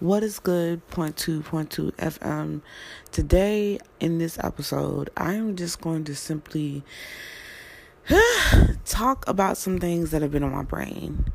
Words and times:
What 0.00 0.22
is 0.22 0.38
good? 0.38 0.88
Point 0.88 1.18
two, 1.18 1.42
point 1.42 1.70
two 1.70 1.92
FM. 1.98 2.62
Today, 3.12 3.78
in 4.00 4.16
this 4.16 4.38
episode, 4.38 5.10
I 5.14 5.34
am 5.34 5.56
just 5.56 5.82
going 5.82 6.04
to 6.04 6.14
simply 6.14 6.82
talk 8.86 9.28
about 9.28 9.58
some 9.58 9.78
things 9.78 10.10
that 10.12 10.22
have 10.22 10.30
been 10.30 10.42
on 10.42 10.52
my 10.52 10.62
brain, 10.62 11.26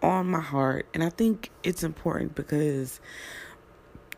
on 0.00 0.28
my 0.28 0.38
heart, 0.38 0.86
and 0.94 1.02
I 1.02 1.10
think 1.10 1.50
it's 1.64 1.82
important 1.82 2.36
because 2.36 3.00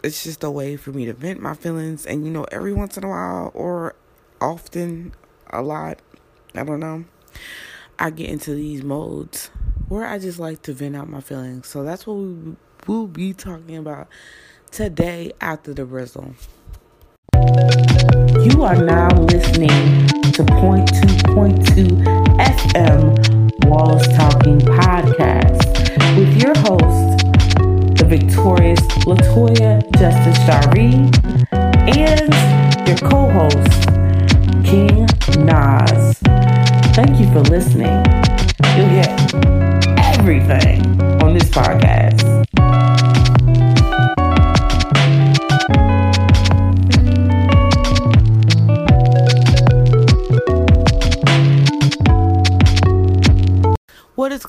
it's 0.04 0.24
just 0.24 0.44
a 0.44 0.50
way 0.50 0.76
for 0.76 0.92
me 0.92 1.06
to 1.06 1.14
vent 1.14 1.40
my 1.40 1.54
feelings. 1.54 2.04
And 2.04 2.26
you 2.26 2.30
know, 2.30 2.44
every 2.52 2.74
once 2.74 2.98
in 2.98 3.04
a 3.04 3.08
while, 3.08 3.50
or 3.54 3.94
often, 4.42 5.14
a 5.48 5.62
lot, 5.62 6.00
I 6.54 6.64
don't 6.64 6.80
know, 6.80 7.06
I 7.98 8.10
get 8.10 8.28
into 8.28 8.54
these 8.54 8.82
modes 8.82 9.50
where 9.88 10.04
I 10.04 10.18
just 10.18 10.38
like 10.38 10.60
to 10.62 10.74
vent 10.74 10.96
out 10.96 11.08
my 11.08 11.22
feelings. 11.22 11.66
So 11.66 11.82
that's 11.82 12.06
what 12.06 12.18
we 12.18 12.56
will 12.86 13.06
be 13.06 13.32
talking 13.32 13.76
about 13.76 14.08
today 14.70 15.32
after 15.40 15.74
the 15.74 15.82
Brizzle. 15.82 16.34
You 18.44 18.62
are 18.62 18.76
now 18.76 19.08
listening 19.22 20.06
to 20.32 20.44
Point 20.44 20.88
Two 20.88 21.34
Point 21.34 21.66
Two 21.68 21.86
FM 22.38 23.66
Wallace 23.66 24.06
Talking 24.16 24.58
Podcast 24.58 25.60
with 26.16 26.42
your 26.42 26.54
host, 26.58 27.24
the 27.98 28.06
victorious 28.06 28.80
Latoya 29.04 29.80
Justice 29.98 30.38
Shari, 30.46 31.10
and 31.52 32.88
your 32.88 32.98
co-host, 33.08 33.88
King 34.64 35.06
Nas. 35.44 36.18
Thank 36.94 37.20
you 37.20 37.30
for 37.32 37.40
listening. 37.50 38.04
You'll 38.76 38.88
hear 38.88 39.16
everything 40.18 41.00
on 41.22 41.34
this 41.34 41.48
podcast. 41.50 42.39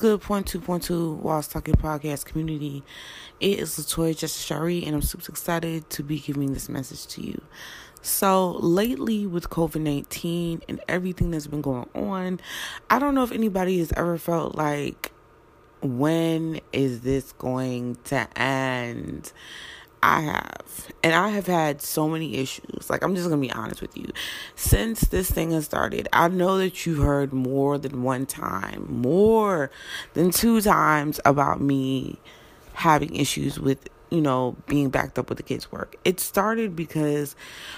Good? 0.02 0.20
Point 0.20 0.48
two, 0.48 0.60
point 0.60 0.82
two, 0.82 1.12
Wallace 1.12 1.46
Talking 1.46 1.76
Podcast 1.76 2.24
community. 2.24 2.82
It 3.38 3.60
is 3.60 3.78
Latoya 3.78 4.18
Justice 4.18 4.42
Shari, 4.42 4.84
and 4.84 4.96
I'm 4.96 5.00
super 5.00 5.30
excited 5.30 5.88
to 5.90 6.02
be 6.02 6.18
giving 6.18 6.54
this 6.54 6.68
message 6.68 7.06
to 7.14 7.22
you. 7.24 7.40
So, 8.00 8.50
lately 8.54 9.28
with 9.28 9.48
COVID 9.48 9.80
19 9.80 10.62
and 10.68 10.80
everything 10.88 11.30
that's 11.30 11.46
been 11.46 11.60
going 11.60 11.88
on, 11.94 12.40
I 12.90 12.98
don't 12.98 13.14
know 13.14 13.22
if 13.22 13.30
anybody 13.30 13.78
has 13.78 13.92
ever 13.92 14.18
felt 14.18 14.56
like, 14.56 15.12
when 15.82 16.60
is 16.72 17.02
this 17.02 17.30
going 17.30 17.96
to 18.06 18.26
end? 18.36 19.32
I 20.02 20.20
have. 20.20 20.92
And 21.04 21.14
I 21.14 21.30
have 21.30 21.46
had 21.46 21.80
so 21.80 22.08
many 22.08 22.36
issues. 22.36 22.90
Like, 22.90 23.02
I'm 23.02 23.14
just 23.14 23.28
going 23.28 23.40
to 23.40 23.46
be 23.46 23.52
honest 23.52 23.80
with 23.80 23.96
you. 23.96 24.10
Since 24.56 25.02
this 25.02 25.30
thing 25.30 25.52
has 25.52 25.64
started, 25.64 26.08
I 26.12 26.28
know 26.28 26.58
that 26.58 26.84
you've 26.84 26.98
heard 26.98 27.32
more 27.32 27.78
than 27.78 28.02
one 28.02 28.26
time, 28.26 28.86
more 28.88 29.70
than 30.14 30.30
two 30.30 30.60
times 30.60 31.20
about 31.24 31.60
me 31.60 32.18
having 32.74 33.14
issues 33.14 33.60
with, 33.60 33.88
you 34.10 34.20
know, 34.20 34.56
being 34.66 34.90
backed 34.90 35.18
up 35.18 35.28
with 35.28 35.38
the 35.38 35.44
kids' 35.44 35.70
work. 35.70 35.94
It 36.04 36.18
started 36.18 36.74
because 36.74 37.36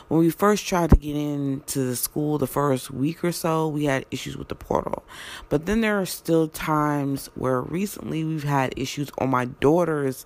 when 0.09 0.21
we 0.21 0.31
first 0.31 0.67
tried 0.67 0.91
to 0.91 0.97
get 0.97 1.17
into 1.17 1.81
the 1.81 1.97
school 1.97 2.39
the 2.39 2.47
first 2.47 2.91
week 2.91 3.23
or 3.23 3.33
so, 3.33 3.69
we 3.69 3.85
had 3.85 4.07
issues 4.11 4.37
with 4.37 4.49
the 4.49 4.55
portal. 4.55 5.05
But 5.49 5.67
then 5.67 5.83
there 5.83 6.01
are 6.01 6.07
still 6.07 6.49
times 6.49 7.29
where 7.35 7.61
recently 7.61 8.25
we've 8.25 8.45
had 8.45 8.73
issues 8.79 9.11
on 9.19 9.31
my 9.31 9.45
daughter's 9.47 10.25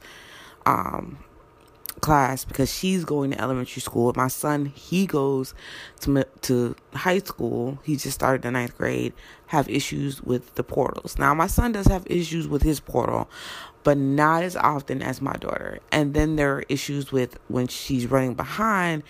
um 0.67 1.19
class 2.01 2.45
because 2.45 2.73
she's 2.73 3.05
going 3.05 3.31
to 3.33 3.41
elementary 3.41 3.81
school. 3.81 4.13
My 4.17 4.29
son, 4.29 4.67
he 4.67 5.07
goes 5.07 5.55
to 6.01 6.25
to 6.43 6.77
high 6.95 7.19
school. 7.19 7.79
He 7.85 7.97
just 7.97 8.15
started 8.15 8.43
the 8.43 8.51
ninth 8.51 8.77
grade. 8.77 9.13
Have 9.47 9.69
issues 9.69 10.23
with 10.23 10.55
the 10.57 10.63
portals. 10.63 11.19
Now, 11.19 11.35
my 11.35 11.47
son 11.47 11.73
does 11.73 11.87
have 11.87 12.07
issues 12.07 12.47
with 12.47 12.63
his 12.63 12.81
portal, 12.81 13.29
but 13.83 13.97
not 13.97 14.43
as 14.43 14.57
often 14.57 15.03
as 15.03 15.23
my 15.23 15.35
daughter. 15.35 15.81
And 15.91 16.15
then 16.15 16.37
there 16.37 16.57
are 16.57 16.65
issues 16.69 17.13
with 17.13 17.39
when 17.49 17.67
she's 17.67 18.07
running 18.07 18.35
behind 18.35 19.03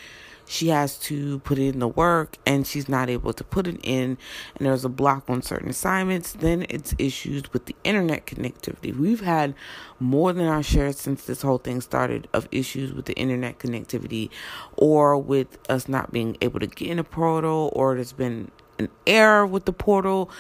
she 0.49 0.69
has 0.69 0.99
to 0.99 1.39
put 1.41 1.59
in 1.59 1.79
the 1.79 1.89
work 1.89 2.37
and 2.47 2.67
she's 2.67 2.89
not 2.89 3.11
able 3.11 3.33
to 3.33 3.45
put 3.45 3.67
it 3.67 3.79
in 3.83 4.17
and 4.57 4.67
there's 4.67 4.85
a 4.85 4.89
block 4.89 5.25
on 5.29 5.43
certain 5.43 5.69
assignments 5.69 6.33
then 6.33 6.65
it's 6.69 6.95
issues 6.99 7.53
with 7.53 7.67
the 7.67 7.77
internet 7.85 8.27
connectivity. 8.27 8.97
We've 8.97 9.21
had 9.21 9.55
more 10.01 10.33
than 10.33 10.47
our 10.47 10.63
share 10.63 10.93
since 10.93 11.25
this 11.25 11.43
whole 11.43 11.59
thing 11.59 11.81
started 11.81 12.29
of 12.33 12.49
issues 12.51 12.93
with 12.93 13.05
the 13.05 13.15
internet 13.15 13.59
connectivity 13.59 14.31
or 14.77 15.19
with 15.19 15.59
us 15.69 15.89
not 15.89 16.13
being 16.13 16.37
able 16.41 16.61
to 16.61 16.67
get 16.67 16.89
in 16.89 16.99
a 16.99 17.05
portal 17.05 17.71
or 17.75 17.95
there's 17.95 18.13
been 18.13 18.51
an 18.79 18.89
error 19.07 19.47
with 19.47 19.65
the 19.65 19.73
portal 19.73 20.31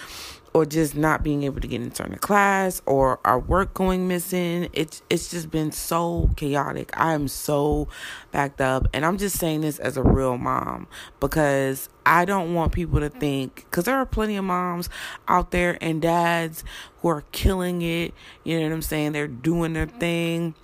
or 0.54 0.64
just 0.64 0.96
not 0.96 1.22
being 1.22 1.42
able 1.42 1.60
to 1.60 1.68
get 1.68 1.80
into 1.80 2.02
a 2.04 2.16
class 2.18 2.80
or 2.86 3.20
our 3.24 3.38
work 3.38 3.74
going 3.74 4.08
missing. 4.08 4.68
It's 4.72 5.02
it's 5.10 5.30
just 5.30 5.50
been 5.50 5.72
so 5.72 6.30
chaotic. 6.36 6.90
I 6.98 7.12
am 7.14 7.28
so 7.28 7.88
backed 8.32 8.60
up 8.60 8.88
and 8.92 9.04
I'm 9.04 9.18
just 9.18 9.38
saying 9.38 9.60
this 9.62 9.78
as 9.78 9.96
a 9.96 10.02
real 10.02 10.38
mom 10.38 10.86
because 11.20 11.88
I 12.06 12.24
don't 12.24 12.54
want 12.54 12.72
people 12.72 13.00
to 13.00 13.10
think 13.10 13.66
cuz 13.70 13.84
there 13.84 13.96
are 13.96 14.06
plenty 14.06 14.36
of 14.36 14.44
moms 14.44 14.88
out 15.26 15.50
there 15.50 15.78
and 15.80 16.00
dads 16.00 16.64
who 17.00 17.08
are 17.08 17.24
killing 17.32 17.82
it. 17.82 18.14
You 18.44 18.58
know 18.58 18.66
what 18.66 18.74
I'm 18.74 18.82
saying? 18.82 19.12
They're 19.12 19.28
doing 19.28 19.72
their 19.72 19.86
thing 19.86 20.54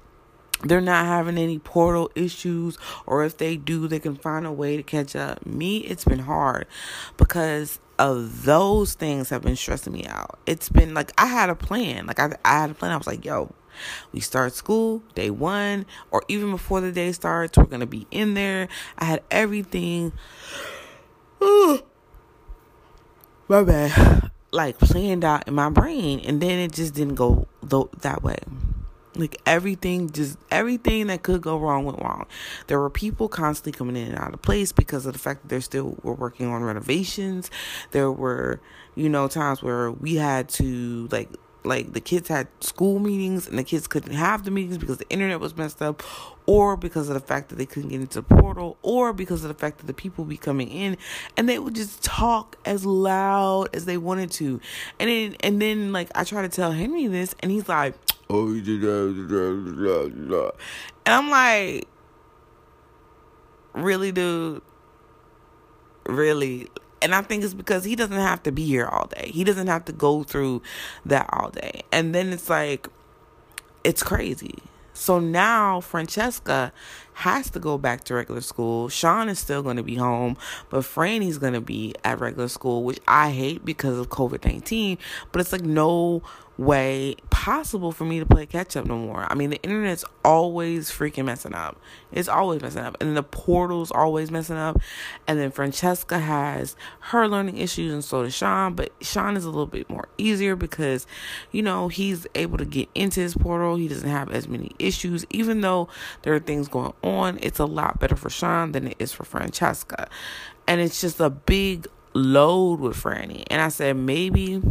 they're 0.62 0.80
not 0.80 1.04
having 1.04 1.36
any 1.36 1.58
portal 1.58 2.10
issues 2.14 2.78
or 3.06 3.24
if 3.24 3.36
they 3.36 3.56
do 3.56 3.86
they 3.86 3.98
can 3.98 4.16
find 4.16 4.46
a 4.46 4.52
way 4.52 4.76
to 4.76 4.82
catch 4.82 5.14
up 5.14 5.44
me 5.44 5.78
it's 5.78 6.04
been 6.04 6.20
hard 6.20 6.66
because 7.16 7.80
of 7.98 8.44
those 8.44 8.94
things 8.94 9.30
have 9.30 9.42
been 9.42 9.56
stressing 9.56 9.92
me 9.92 10.06
out. 10.06 10.38
It's 10.46 10.68
been 10.68 10.94
like 10.94 11.12
i 11.18 11.26
had 11.26 11.50
a 11.50 11.54
plan. 11.54 12.06
Like 12.06 12.18
i, 12.18 12.36
I 12.44 12.60
had 12.60 12.70
a 12.70 12.74
plan. 12.74 12.92
I 12.92 12.96
was 12.96 13.06
like 13.06 13.24
yo 13.24 13.52
we 14.12 14.20
start 14.20 14.52
school 14.52 15.02
day 15.16 15.30
one 15.30 15.84
or 16.12 16.22
even 16.28 16.52
before 16.52 16.80
the 16.80 16.92
day 16.92 17.10
starts 17.12 17.58
we're 17.58 17.64
gonna 17.64 17.86
be 17.86 18.06
in 18.10 18.34
there. 18.34 18.68
I 18.98 19.04
had 19.04 19.22
everything. 19.30 20.12
My 23.48 23.62
bad. 23.62 24.30
Like 24.50 24.78
planned 24.78 25.24
out 25.24 25.48
in 25.48 25.54
my 25.54 25.68
brain. 25.68 26.20
And 26.20 26.40
then 26.40 26.60
it 26.60 26.72
just 26.72 26.94
didn't 26.94 27.16
go 27.16 27.48
th- 27.68 27.88
that 28.02 28.22
way 28.22 28.38
like 29.16 29.40
everything, 29.46 30.10
just 30.10 30.38
everything 30.50 31.06
that 31.08 31.22
could 31.22 31.40
go 31.40 31.58
wrong 31.58 31.84
went 31.84 32.00
wrong. 32.00 32.26
There 32.66 32.80
were 32.80 32.90
people 32.90 33.28
constantly 33.28 33.76
coming 33.76 33.96
in 33.96 34.08
and 34.08 34.18
out 34.18 34.34
of 34.34 34.42
place 34.42 34.72
because 34.72 35.06
of 35.06 35.12
the 35.12 35.18
fact 35.18 35.42
that 35.42 35.48
they're 35.48 35.60
still 35.60 35.96
were 36.02 36.14
working 36.14 36.46
on 36.46 36.62
renovations. 36.62 37.50
There 37.92 38.10
were, 38.10 38.60
you 38.94 39.08
know, 39.08 39.28
times 39.28 39.62
where 39.62 39.90
we 39.90 40.16
had 40.16 40.48
to 40.50 41.08
like 41.10 41.30
like 41.64 41.92
the 41.92 42.00
kids 42.00 42.28
had 42.28 42.46
school 42.60 42.98
meetings 42.98 43.48
and 43.48 43.58
the 43.58 43.64
kids 43.64 43.86
couldn't 43.86 44.12
have 44.12 44.44
the 44.44 44.50
meetings 44.50 44.78
because 44.78 44.98
the 44.98 45.08
internet 45.08 45.40
was 45.40 45.56
messed 45.56 45.80
up 45.80 46.02
or 46.46 46.76
because 46.76 47.08
of 47.08 47.14
the 47.14 47.20
fact 47.20 47.48
that 47.48 47.56
they 47.56 47.64
couldn't 47.64 47.88
get 47.88 48.00
into 48.00 48.20
the 48.20 48.36
portal 48.36 48.76
or 48.82 49.12
because 49.12 49.42
of 49.44 49.48
the 49.48 49.54
fact 49.54 49.78
that 49.78 49.86
the 49.86 49.94
people 49.94 50.24
be 50.24 50.36
coming 50.36 50.68
in 50.68 50.96
and 51.36 51.48
they 51.48 51.58
would 51.58 51.74
just 51.74 52.02
talk 52.02 52.58
as 52.64 52.84
loud 52.84 53.74
as 53.74 53.86
they 53.86 53.96
wanted 53.96 54.30
to 54.30 54.60
and 55.00 55.08
then 55.08 55.36
and 55.40 55.60
then 55.60 55.92
like 55.92 56.10
i 56.14 56.22
try 56.22 56.42
to 56.42 56.48
tell 56.48 56.72
henry 56.72 57.06
this 57.06 57.34
and 57.40 57.50
he's 57.50 57.68
like 57.68 57.94
oh, 58.30 58.48
and 61.06 61.14
I'm 61.14 61.30
like, 61.30 61.88
really, 63.74 64.12
dude? 64.12 64.62
Really? 66.06 66.68
And 67.02 67.14
I 67.14 67.20
think 67.22 67.44
it's 67.44 67.54
because 67.54 67.84
he 67.84 67.96
doesn't 67.96 68.16
have 68.16 68.42
to 68.44 68.52
be 68.52 68.64
here 68.64 68.86
all 68.86 69.06
day. 69.06 69.30
He 69.32 69.44
doesn't 69.44 69.66
have 69.66 69.84
to 69.86 69.92
go 69.92 70.22
through 70.22 70.62
that 71.04 71.28
all 71.32 71.50
day. 71.50 71.82
And 71.92 72.14
then 72.14 72.32
it's 72.32 72.48
like, 72.48 72.88
it's 73.84 74.02
crazy. 74.02 74.54
So 74.94 75.18
now 75.18 75.80
Francesca 75.80 76.72
has 77.14 77.50
to 77.50 77.58
go 77.58 77.76
back 77.76 78.04
to 78.04 78.14
regular 78.14 78.40
school. 78.40 78.88
Sean 78.88 79.28
is 79.28 79.40
still 79.40 79.62
going 79.62 79.76
to 79.76 79.82
be 79.82 79.96
home, 79.96 80.36
but 80.70 80.84
Franny's 80.84 81.36
going 81.36 81.52
to 81.52 81.60
be 81.60 81.94
at 82.04 82.20
regular 82.20 82.48
school, 82.48 82.84
which 82.84 83.00
I 83.06 83.32
hate 83.32 83.64
because 83.64 83.98
of 83.98 84.08
COVID 84.08 84.44
19. 84.44 84.96
But 85.32 85.40
it's 85.40 85.52
like 85.52 85.62
no 85.62 86.22
way 86.56 87.16
possible 87.30 87.90
for 87.90 88.04
me 88.04 88.20
to 88.20 88.26
play 88.26 88.46
catch 88.46 88.76
up 88.76 88.86
no 88.86 88.96
more. 88.96 89.26
I 89.28 89.34
mean, 89.34 89.50
the 89.50 89.60
internet's 89.62 90.04
always 90.24 90.90
freaking 90.90 91.24
messing 91.24 91.54
up. 91.54 91.80
It's 92.12 92.28
always 92.28 92.62
messing 92.62 92.82
up. 92.82 92.96
And 93.00 93.16
the 93.16 93.22
portal's 93.22 93.90
always 93.90 94.30
messing 94.30 94.56
up. 94.56 94.80
And 95.26 95.38
then 95.38 95.50
Francesca 95.50 96.18
has 96.18 96.76
her 97.00 97.26
learning 97.26 97.58
issues, 97.58 97.92
and 97.92 98.04
so 98.04 98.22
does 98.22 98.34
Sean. 98.34 98.74
But 98.74 98.92
Sean 99.00 99.36
is 99.36 99.44
a 99.44 99.50
little 99.50 99.66
bit 99.66 99.90
more 99.90 100.08
easier 100.16 100.54
because, 100.54 101.06
you 101.50 101.62
know, 101.62 101.88
he's 101.88 102.26
able 102.34 102.58
to 102.58 102.64
get 102.64 102.88
into 102.94 103.20
his 103.20 103.34
portal. 103.34 103.76
He 103.76 103.88
doesn't 103.88 104.08
have 104.08 104.30
as 104.30 104.46
many 104.46 104.70
issues. 104.78 105.26
Even 105.30 105.60
though 105.60 105.88
there 106.22 106.34
are 106.34 106.40
things 106.40 106.68
going 106.68 106.94
on, 107.02 107.38
it's 107.42 107.58
a 107.58 107.66
lot 107.66 107.98
better 107.98 108.16
for 108.16 108.30
Sean 108.30 108.72
than 108.72 108.88
it 108.88 108.96
is 108.98 109.12
for 109.12 109.24
Francesca. 109.24 110.08
And 110.68 110.80
it's 110.80 111.00
just 111.00 111.20
a 111.20 111.30
big 111.30 111.88
load 112.14 112.78
with 112.80 112.96
Franny. 112.96 113.44
And 113.50 113.60
I 113.60 113.68
said, 113.68 113.96
maybe 113.96 114.62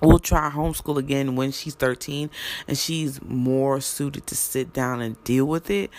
we'll 0.00 0.18
try 0.18 0.50
homeschool 0.50 0.96
again 0.96 1.36
when 1.36 1.50
she's 1.50 1.74
13 1.74 2.30
and 2.66 2.78
she's 2.78 3.20
more 3.22 3.80
suited 3.80 4.26
to 4.26 4.34
sit 4.34 4.72
down 4.72 5.00
and 5.00 5.22
deal 5.24 5.44
with 5.44 5.70
it 5.70 5.90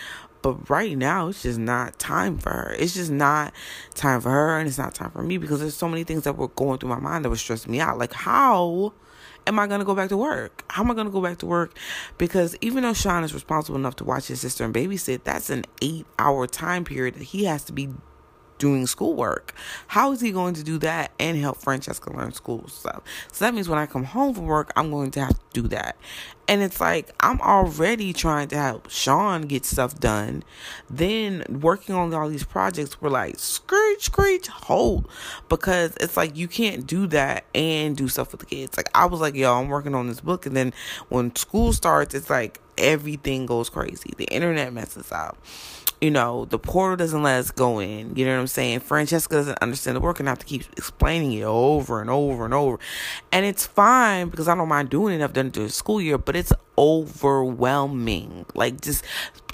but 0.42 0.70
right 0.70 0.98
now 0.98 1.28
it's 1.28 1.44
just 1.44 1.60
not 1.60 1.98
time 2.00 2.38
for 2.38 2.50
her 2.50 2.76
it's 2.80 2.96
just 2.96 3.12
not 3.12 3.54
time 3.94 4.20
for 4.22 4.30
her 4.30 4.58
and 4.58 4.68
it's 4.68 4.78
not 4.78 4.94
time 4.94 5.12
for 5.12 5.24
me 5.24 5.38
because 5.38 5.60
there's 5.60 5.76
so 5.76 5.88
many 5.88 6.04
things 6.04 6.24
that 6.24 6.38
were 6.38 6.48
going 6.50 6.80
through 6.80 6.90
my 6.90 7.00
mind 7.00 7.24
that 7.24 7.30
were 7.30 7.36
stressing 7.36 7.72
me 7.72 7.80
out 7.80 7.98
like 7.98 8.14
how 8.14 8.94
am 9.48 9.60
I 9.60 9.68
going 9.68 9.80
to 9.80 9.86
go 9.86 9.96
back 9.96 10.10
to 10.10 10.18
work? 10.18 10.64
How 10.70 10.84
am 10.84 10.92
I 10.92 10.94
going 10.94 11.08
to 11.08 11.12
go 11.12 11.22
back 11.22 11.40
to 11.40 11.46
work? 11.46 11.78
Because 12.18 12.56
even 12.62 12.84
though 12.84 12.94
Sean 12.94 13.24
is 13.24 13.34
responsible 13.34 13.78
enough 13.78 13.96
to 13.98 14.04
watch 14.04 14.28
his 14.28 14.42
sister 14.42 14.64
and 14.64 14.74
babysit, 14.74 15.24
that's 15.24 15.50
an 15.50 15.66
eight 15.82 16.06
hour 16.20 16.48
time 16.48 16.84
period 16.84 17.16
that 17.16 17.24
he 17.24 17.46
has 17.46 17.64
to 17.66 17.74
be 17.74 17.90
doing 18.62 18.86
schoolwork. 18.86 19.56
How 19.88 20.12
is 20.12 20.22
he 20.22 20.32
going 20.32 20.54
to 20.54 20.64
do 20.64 20.78
that 20.78 21.12
and 21.20 21.36
help 21.36 21.58
Francesca 21.58 22.16
learn 22.16 22.32
school 22.32 22.68
stuff? 22.68 23.02
So 23.32 23.44
that 23.44 23.56
means 23.56 23.68
when 23.68 23.80
I 23.80 23.88
come 23.88 24.04
home 24.04 24.36
from 24.36 24.46
work, 24.46 24.72
I'm 24.76 24.92
going 24.92 25.10
to 25.12 25.22
have 25.22 25.34
to 25.34 25.62
do 25.62 25.68
that. 25.70 25.98
And 26.48 26.62
it's 26.62 26.80
like 26.80 27.10
I'm 27.20 27.42
already 27.42 28.14
trying 28.14 28.50
to 28.50 28.58
help 28.58 28.92
Sean 28.92 29.44
get 29.44 29.66
stuff 29.66 30.00
done. 30.00 30.44
Then 30.90 31.44
working 31.50 31.96
on 31.96 32.14
all 32.14 32.30
these 32.30 32.44
projects, 32.44 33.02
we're 33.02 33.10
like, 33.10 33.40
screech, 33.40 34.04
screech, 34.04 34.48
hold. 34.48 35.10
Because 35.50 35.96
it's 36.00 36.16
like 36.16 36.38
you 36.38 36.48
can't 36.48 36.86
do 36.86 37.08
that 37.08 37.46
and 37.56 37.98
do 37.98 38.08
stuff 38.08 38.32
with 38.32 38.42
the 38.42 38.46
kids. 38.46 38.78
Like 38.78 38.90
I 38.94 39.06
was 39.06 39.22
like, 39.22 39.34
yo, 39.34 39.60
I'm 39.60 39.70
working 39.70 39.96
on 39.96 40.08
this 40.08 40.22
book. 40.22 40.46
And 40.46 40.56
then 40.56 40.72
when 41.10 41.36
school 41.36 41.74
starts, 41.74 42.14
it's 42.14 42.30
like 42.30 42.60
everything 42.78 43.48
goes 43.48 43.70
crazy. 43.70 44.14
The 44.18 44.26
internet 44.26 44.72
messes 44.72 45.12
up 45.12 45.38
you 46.02 46.10
know, 46.10 46.46
the 46.46 46.58
portal 46.58 46.98
doesn't 46.98 47.22
let 47.22 47.40
us 47.40 47.52
go 47.52 47.80
in. 47.80 48.16
You 48.16 48.26
know 48.26 48.34
what 48.34 48.42
I'm 48.42 48.48
saying? 48.48 48.80
Francesca 48.80 49.36
doesn't 49.36 49.60
understand 49.62 49.96
the 49.96 50.02
work 50.02 50.20
and 50.20 50.28
I 50.28 50.32
have 50.32 50.40
to 50.40 50.46
keep 50.48 50.64
explaining 50.76 51.34
it 51.34 51.44
over 51.44 52.02
and 52.02 52.10
over 52.10 52.44
and 52.44 52.56
over. 52.56 52.80
And 53.32 53.46
it's 53.46 53.68
fine 53.68 54.30
because 54.30 54.48
I 54.48 54.56
don't 54.56 54.68
mind 54.68 54.90
doing 54.90 55.20
it. 55.20 55.24
I've 55.24 55.34
done 55.34 55.48
it 55.48 55.54
through 55.54 55.68
the 55.68 55.72
school 55.72 56.02
year, 56.02 56.18
but 56.18 56.36
it's 56.36 56.52
overwhelming. 56.76 58.48
Like 58.56 58.82
just 58.82 59.06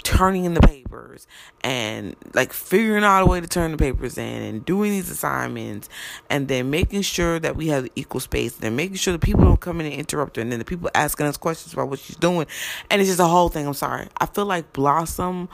turning 0.02 0.46
in 0.46 0.54
the 0.54 0.60
papers 0.62 1.26
and 1.62 2.16
like 2.32 2.54
figuring 2.54 3.04
out 3.04 3.22
a 3.22 3.26
way 3.26 3.42
to 3.42 3.46
turn 3.46 3.70
the 3.70 3.76
papers 3.76 4.16
in 4.16 4.42
and 4.42 4.64
doing 4.64 4.90
these 4.90 5.10
assignments 5.10 5.90
and 6.30 6.48
then 6.48 6.70
making 6.70 7.02
sure 7.02 7.38
that 7.38 7.56
we 7.56 7.66
have 7.66 7.86
equal 7.94 8.20
space 8.20 8.54
and 8.54 8.62
then 8.62 8.74
making 8.74 8.96
sure 8.96 9.12
the 9.12 9.18
people 9.18 9.44
don't 9.44 9.60
come 9.60 9.80
in 9.80 9.86
and 9.86 9.94
interrupt 9.96 10.36
her 10.36 10.42
and 10.42 10.50
then 10.50 10.60
the 10.60 10.64
people 10.64 10.88
asking 10.94 11.26
us 11.26 11.36
questions 11.36 11.74
about 11.74 11.90
what 11.90 11.98
she's 11.98 12.16
doing. 12.16 12.46
And 12.88 13.02
it's 13.02 13.10
just 13.10 13.20
a 13.20 13.26
whole 13.26 13.50
thing. 13.50 13.66
I'm 13.66 13.74
sorry. 13.74 14.08
I 14.16 14.24
feel 14.24 14.46
like 14.46 14.72
Blossom 14.72 15.50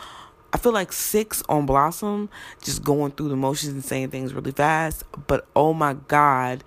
I 0.54 0.56
feel 0.56 0.72
like 0.72 0.92
six 0.92 1.42
on 1.48 1.66
Blossom, 1.66 2.30
just 2.62 2.84
going 2.84 3.10
through 3.10 3.28
the 3.28 3.36
motions 3.36 3.72
and 3.72 3.84
saying 3.84 4.10
things 4.10 4.32
really 4.32 4.52
fast. 4.52 5.02
But 5.26 5.48
oh 5.56 5.74
my 5.74 5.94
God, 5.94 6.62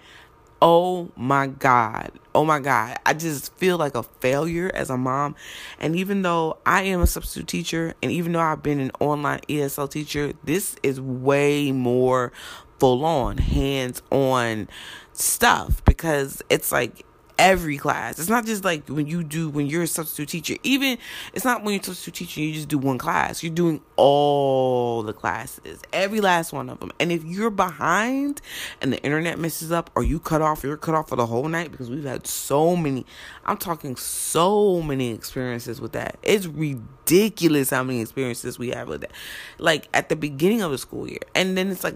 oh 0.62 1.10
my 1.16 1.48
God, 1.48 2.12
oh 2.36 2.44
my 2.44 2.60
God. 2.60 2.98
I 3.06 3.13
just 3.13 3.56
feel 3.56 3.78
like 3.78 3.95
a 3.95 4.04
failure 4.04 4.69
as 4.74 4.89
a 4.89 4.98
mom. 4.98 5.38
And 5.80 5.95
even 5.95 6.22
though 6.22 6.57
I 6.66 6.81
am 6.81 7.00
a 7.00 7.07
substitute 7.07 7.48
teacher, 7.48 7.94
and 8.04 8.12
even 8.12 8.34
though 8.34 8.42
I've 8.42 8.62
been 8.62 8.81
an 8.81 8.92
online 9.00 9.39
ESL 9.48 9.90
teacher, 9.90 10.33
this 10.44 10.75
is 10.83 11.00
way 11.00 11.72
more 11.72 12.33
full 12.80 13.06
on, 13.06 13.38
hands 13.38 14.01
on 14.12 14.68
stuff 15.13 15.83
because 15.86 16.42
it's 16.50 16.74
like 16.74 17.06
every 17.38 17.78
class. 17.78 18.19
It's 18.19 18.30
not 18.30 18.45
just 18.45 18.63
like 18.63 18.88
when 18.88 19.07
you 19.07 19.24
do 19.24 19.50
when 19.50 19.68
you're 19.68 19.84
a 19.84 19.88
substitute 19.88 20.30
teacher. 20.30 20.60
Even 20.63 20.98
it's 21.34 21.45
not 21.45 21.63
when 21.63 21.74
you're 21.74 21.81
a 21.81 21.86
substitute 21.86 22.28
teacher 22.28 22.42
you 22.42 22.54
just 22.54 22.68
do 22.68 22.78
one 22.78 22.98
class. 22.98 23.44
You're 23.44 23.54
doing 23.54 23.81
all 23.95 25.04
the 25.04 25.13
classes, 25.13 25.81
every 25.94 26.22
last 26.22 26.54
one 26.54 26.69
of 26.69 26.80
them. 26.80 26.92
And 27.00 27.12
if 27.12 27.24
you're 27.24 27.50
behind 27.50 28.42
and 28.81 28.92
the 28.92 29.01
internet 29.04 29.39
messes 29.39 29.72
up 29.72 29.89
or 29.95 30.04
you 30.04 30.19
cut 30.19 30.42
off, 30.42 30.63
you're 30.63 30.78
cut 30.78 30.95
off 30.95 31.10
for 31.10 31.16
the 31.16 31.25
whole 31.25 31.48
night 31.48 31.72
because 31.72 31.89
we've 31.89 32.04
had 32.04 32.28
so 32.28 32.75
many. 32.75 33.06
I'm 33.45 33.57
talking 33.57 33.95
so 33.95 34.81
many 34.81 35.12
experiences 35.12 35.80
with 35.80 35.94
that. 35.94 36.18
It's 36.24 36.48
ridiculous 36.48 37.69
how 37.69 37.83
many 37.83 38.01
experiences 38.01 38.57
we 38.57 38.69
have 38.69 38.88
with 38.88 39.01
that. 39.01 39.12
Like 39.57 39.88
at 39.94 40.10
the 40.10 40.16
beginning 40.16 40.62
of 40.62 40.72
the 40.72 40.78
school 40.78 41.07
year, 41.07 41.19
and 41.36 41.57
then 41.57 41.69
it's 41.69 41.83
like 41.83 41.95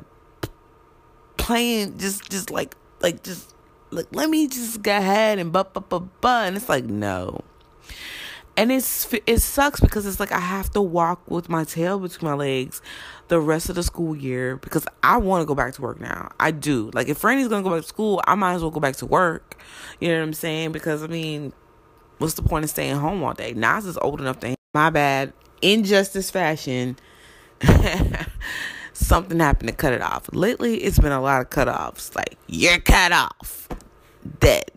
playing 1.37 1.97
just 1.97 2.29
just 2.29 2.51
like 2.51 2.75
like 3.01 3.23
just 3.23 3.55
look, 3.91 4.07
let 4.11 4.29
me 4.29 4.47
just 4.47 4.81
go 4.81 4.97
ahead 4.97 5.39
and 5.39 5.51
but 5.51 5.73
but 5.73 5.89
but 5.89 6.21
but 6.21 6.47
and 6.47 6.57
it's 6.57 6.69
like 6.69 6.85
no. 6.85 7.43
And 8.57 8.71
it's 8.71 9.07
it 9.25 9.39
sucks 9.39 9.79
because 9.79 10.05
it's 10.05 10.19
like 10.19 10.31
I 10.31 10.39
have 10.39 10.69
to 10.71 10.81
walk 10.81 11.29
with 11.29 11.49
my 11.49 11.63
tail 11.63 11.99
between 11.99 12.29
my 12.31 12.35
legs 12.35 12.81
the 13.29 13.39
rest 13.39 13.69
of 13.69 13.75
the 13.75 13.83
school 13.83 14.15
year 14.15 14.57
because 14.57 14.85
I 15.03 15.17
want 15.17 15.41
to 15.41 15.45
go 15.45 15.55
back 15.55 15.73
to 15.75 15.81
work 15.81 16.01
now. 16.01 16.31
I 16.39 16.51
do. 16.51 16.91
Like 16.93 17.07
if 17.07 17.21
Franny's 17.21 17.47
gonna 17.47 17.63
go 17.63 17.69
back 17.69 17.81
to 17.81 17.87
school, 17.87 18.21
I 18.27 18.35
might 18.35 18.55
as 18.55 18.61
well 18.61 18.71
go 18.71 18.79
back 18.79 18.97
to 18.97 19.05
work. 19.05 19.57
You 19.99 20.09
know 20.09 20.17
what 20.17 20.23
I'm 20.23 20.33
saying? 20.33 20.73
Because 20.73 21.01
I 21.01 21.07
mean, 21.07 21.53
what's 22.17 22.33
the 22.33 22.43
point 22.43 22.65
of 22.65 22.69
staying 22.69 22.97
home 22.97 23.23
all 23.23 23.33
day? 23.33 23.53
Nas 23.53 23.85
is 23.85 23.97
old 23.97 24.19
enough 24.19 24.39
to 24.41 24.55
my 24.73 24.89
bad. 24.89 25.33
Injustice 25.61 26.29
fashion. 26.29 26.97
something 28.93 29.39
happened 29.39 29.69
to 29.69 29.75
cut 29.75 29.93
it 29.93 30.01
off. 30.01 30.29
Lately, 30.33 30.77
it's 30.77 30.99
been 30.99 31.11
a 31.11 31.21
lot 31.21 31.41
of 31.41 31.49
cutoffs. 31.49 32.15
Like, 32.15 32.37
you're 32.47 32.79
cut 32.79 33.11
off. 33.11 33.67
Dead. 34.39 34.69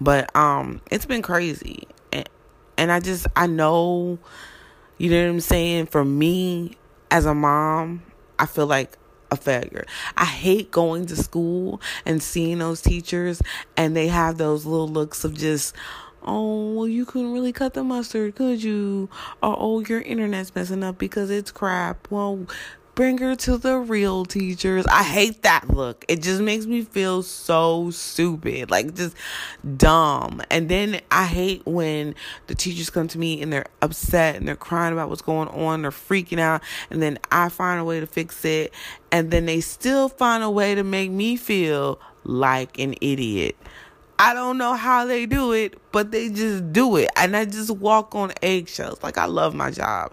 But 0.00 0.34
um 0.36 0.80
it's 0.90 1.06
been 1.06 1.22
crazy. 1.22 1.88
And, 2.12 2.28
and 2.76 2.92
I 2.92 3.00
just 3.00 3.26
I 3.36 3.46
know 3.46 4.18
you 4.96 5.10
know 5.10 5.22
what 5.24 5.30
I'm 5.30 5.40
saying? 5.40 5.86
For 5.86 6.04
me 6.04 6.76
as 7.10 7.24
a 7.26 7.34
mom, 7.34 8.02
I 8.38 8.46
feel 8.46 8.66
like 8.66 8.96
a 9.30 9.36
failure. 9.36 9.84
I 10.16 10.24
hate 10.24 10.70
going 10.70 11.06
to 11.06 11.16
school 11.16 11.80
and 12.06 12.22
seeing 12.22 12.58
those 12.58 12.80
teachers 12.80 13.42
and 13.76 13.94
they 13.96 14.08
have 14.08 14.38
those 14.38 14.64
little 14.64 14.88
looks 14.88 15.24
of 15.24 15.34
just 15.34 15.74
oh, 16.28 16.74
well, 16.74 16.88
you 16.88 17.06
couldn't 17.06 17.32
really 17.32 17.52
cut 17.52 17.74
the 17.74 17.82
mustard, 17.82 18.34
could 18.34 18.62
you? 18.62 19.08
Or, 19.42 19.56
oh, 19.58 19.80
your 19.80 20.00
internet's 20.00 20.54
messing 20.54 20.84
up 20.84 20.98
because 20.98 21.30
it's 21.30 21.50
crap. 21.50 22.10
Well, 22.10 22.46
bring 22.98 23.18
her 23.18 23.36
to 23.36 23.56
the 23.56 23.78
real 23.78 24.24
teachers. 24.24 24.84
I 24.88 25.04
hate 25.04 25.42
that 25.42 25.70
look. 25.70 26.04
It 26.08 26.20
just 26.20 26.42
makes 26.42 26.66
me 26.66 26.82
feel 26.82 27.22
so 27.22 27.92
stupid, 27.92 28.72
like 28.72 28.96
just 28.96 29.14
dumb. 29.76 30.42
And 30.50 30.68
then 30.68 31.00
I 31.08 31.26
hate 31.26 31.64
when 31.64 32.16
the 32.48 32.56
teachers 32.56 32.90
come 32.90 33.06
to 33.06 33.16
me 33.16 33.40
and 33.40 33.52
they're 33.52 33.68
upset 33.82 34.34
and 34.34 34.48
they're 34.48 34.56
crying 34.56 34.92
about 34.92 35.10
what's 35.10 35.22
going 35.22 35.46
on, 35.46 35.82
they're 35.82 35.92
freaking 35.92 36.40
out, 36.40 36.60
and 36.90 37.00
then 37.00 37.20
I 37.30 37.50
find 37.50 37.78
a 37.78 37.84
way 37.84 38.00
to 38.00 38.06
fix 38.08 38.44
it, 38.44 38.74
and 39.12 39.30
then 39.30 39.46
they 39.46 39.60
still 39.60 40.08
find 40.08 40.42
a 40.42 40.50
way 40.50 40.74
to 40.74 40.82
make 40.82 41.12
me 41.12 41.36
feel 41.36 42.00
like 42.24 42.80
an 42.80 42.96
idiot. 43.00 43.54
I 44.20 44.34
don't 44.34 44.58
know 44.58 44.74
how 44.74 45.04
they 45.06 45.26
do 45.26 45.52
it, 45.52 45.78
but 45.92 46.10
they 46.10 46.28
just 46.28 46.72
do 46.72 46.96
it. 46.96 47.08
And 47.14 47.36
I 47.36 47.44
just 47.44 47.70
walk 47.70 48.16
on 48.16 48.32
eggshells. 48.42 49.00
Like 49.00 49.16
I 49.16 49.26
love 49.26 49.54
my 49.54 49.70
job. 49.70 50.12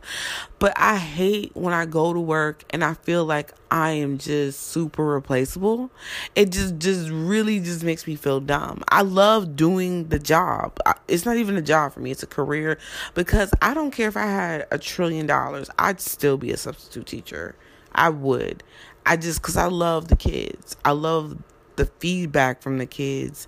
But 0.60 0.74
I 0.75 0.98
hate 0.98 1.56
when 1.56 1.74
I 1.74 1.86
go 1.88 2.13
to 2.13 2.19
work 2.19 2.63
and 2.70 2.84
I 2.84 2.94
feel 2.94 3.25
like 3.25 3.51
I 3.72 3.91
am 3.91 4.20
just 4.20 4.68
super 4.70 5.03
replaceable. 5.03 5.89
It 6.36 6.51
just 6.51 6.77
just 6.77 7.10
really 7.10 7.60
just 7.60 7.84
makes 7.84 8.06
me 8.06 8.15
feel 8.15 8.39
dumb. 8.39 8.84
I 8.89 9.01
love 9.01 9.56
doing 9.56 10.10
the 10.10 10.20
job. 10.20 10.77
It's 11.08 11.25
not 11.25 11.38
even 11.38 11.58
a 11.58 11.62
job 11.63 11.94
for 11.94 12.00
me, 12.00 12.12
it's 12.12 12.24
a 12.24 12.27
career 12.27 12.77
because 13.15 13.51
I 13.60 13.74
don't 13.74 13.89
care 13.89 14.08
if 14.08 14.18
I 14.18 14.27
had 14.27 14.68
a 14.70 14.77
trillion 14.77 15.25
dollars. 15.25 15.68
I'd 15.79 16.00
still 16.00 16.38
be 16.38 16.51
a 16.51 16.58
substitute 16.58 17.08
teacher. 17.08 17.56
I 17.94 18.10
would. 18.10 18.63
I 19.03 19.18
just 19.18 19.41
cuz 19.41 19.58
I 19.58 19.65
love 19.65 20.10
the 20.10 20.15
kids. 20.15 20.77
I 20.86 20.91
love 20.91 21.38
the 21.75 21.86
feedback 21.86 22.62
from 22.62 22.77
the 22.77 22.86
kids 22.86 23.48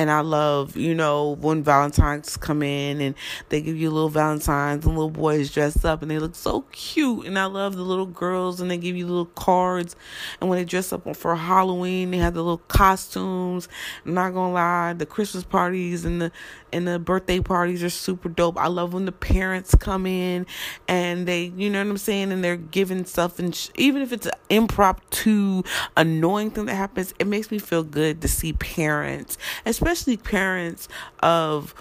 and 0.00 0.10
I 0.10 0.20
love, 0.20 0.78
you 0.78 0.94
know, 0.94 1.36
when 1.42 1.62
Valentine's 1.62 2.38
come 2.38 2.62
in 2.62 3.02
and 3.02 3.14
they 3.50 3.60
give 3.60 3.76
you 3.76 3.90
little 3.90 4.08
Valentines 4.08 4.86
and 4.86 4.96
little 4.96 5.10
boys 5.10 5.50
dressed 5.50 5.84
up 5.84 6.00
and 6.00 6.10
they 6.10 6.18
look 6.18 6.34
so 6.34 6.62
cute. 6.72 7.26
And 7.26 7.38
I 7.38 7.44
love 7.44 7.76
the 7.76 7.82
little 7.82 8.06
girls 8.06 8.62
and 8.62 8.70
they 8.70 8.78
give 8.78 8.96
you 8.96 9.06
little 9.06 9.26
cards. 9.26 9.96
And 10.40 10.48
when 10.48 10.58
they 10.58 10.64
dress 10.64 10.90
up 10.94 11.14
for 11.14 11.36
Halloween, 11.36 12.12
they 12.12 12.16
have 12.16 12.32
the 12.32 12.42
little 12.42 12.62
costumes. 12.68 13.68
I'm 14.06 14.14
not 14.14 14.32
gonna 14.32 14.54
lie, 14.54 14.94
the 14.94 15.04
Christmas 15.04 15.44
parties 15.44 16.06
and 16.06 16.22
the 16.22 16.32
and 16.72 16.88
the 16.88 16.98
birthday 16.98 17.40
parties 17.40 17.82
are 17.82 17.90
super 17.90 18.28
dope. 18.28 18.56
I 18.56 18.68
love 18.68 18.94
when 18.94 19.04
the 19.04 19.12
parents 19.12 19.74
come 19.74 20.06
in 20.06 20.46
and 20.88 21.26
they, 21.26 21.52
you 21.56 21.68
know 21.68 21.80
what 21.84 21.90
I'm 21.90 21.98
saying, 21.98 22.30
and 22.32 22.42
they're 22.42 22.56
giving 22.56 23.04
stuff 23.04 23.38
and 23.38 23.54
sh- 23.54 23.68
even 23.74 24.00
if 24.00 24.12
it's 24.12 24.26
an 24.26 24.32
impromptu 24.48 25.64
annoying 25.96 26.52
thing 26.52 26.66
that 26.66 26.76
happens, 26.76 27.12
it 27.18 27.26
makes 27.26 27.50
me 27.50 27.58
feel 27.58 27.82
good 27.82 28.22
to 28.22 28.28
see 28.28 28.52
parents, 28.52 29.36
especially 29.66 29.89
parents 30.16 30.88
of 31.20 31.74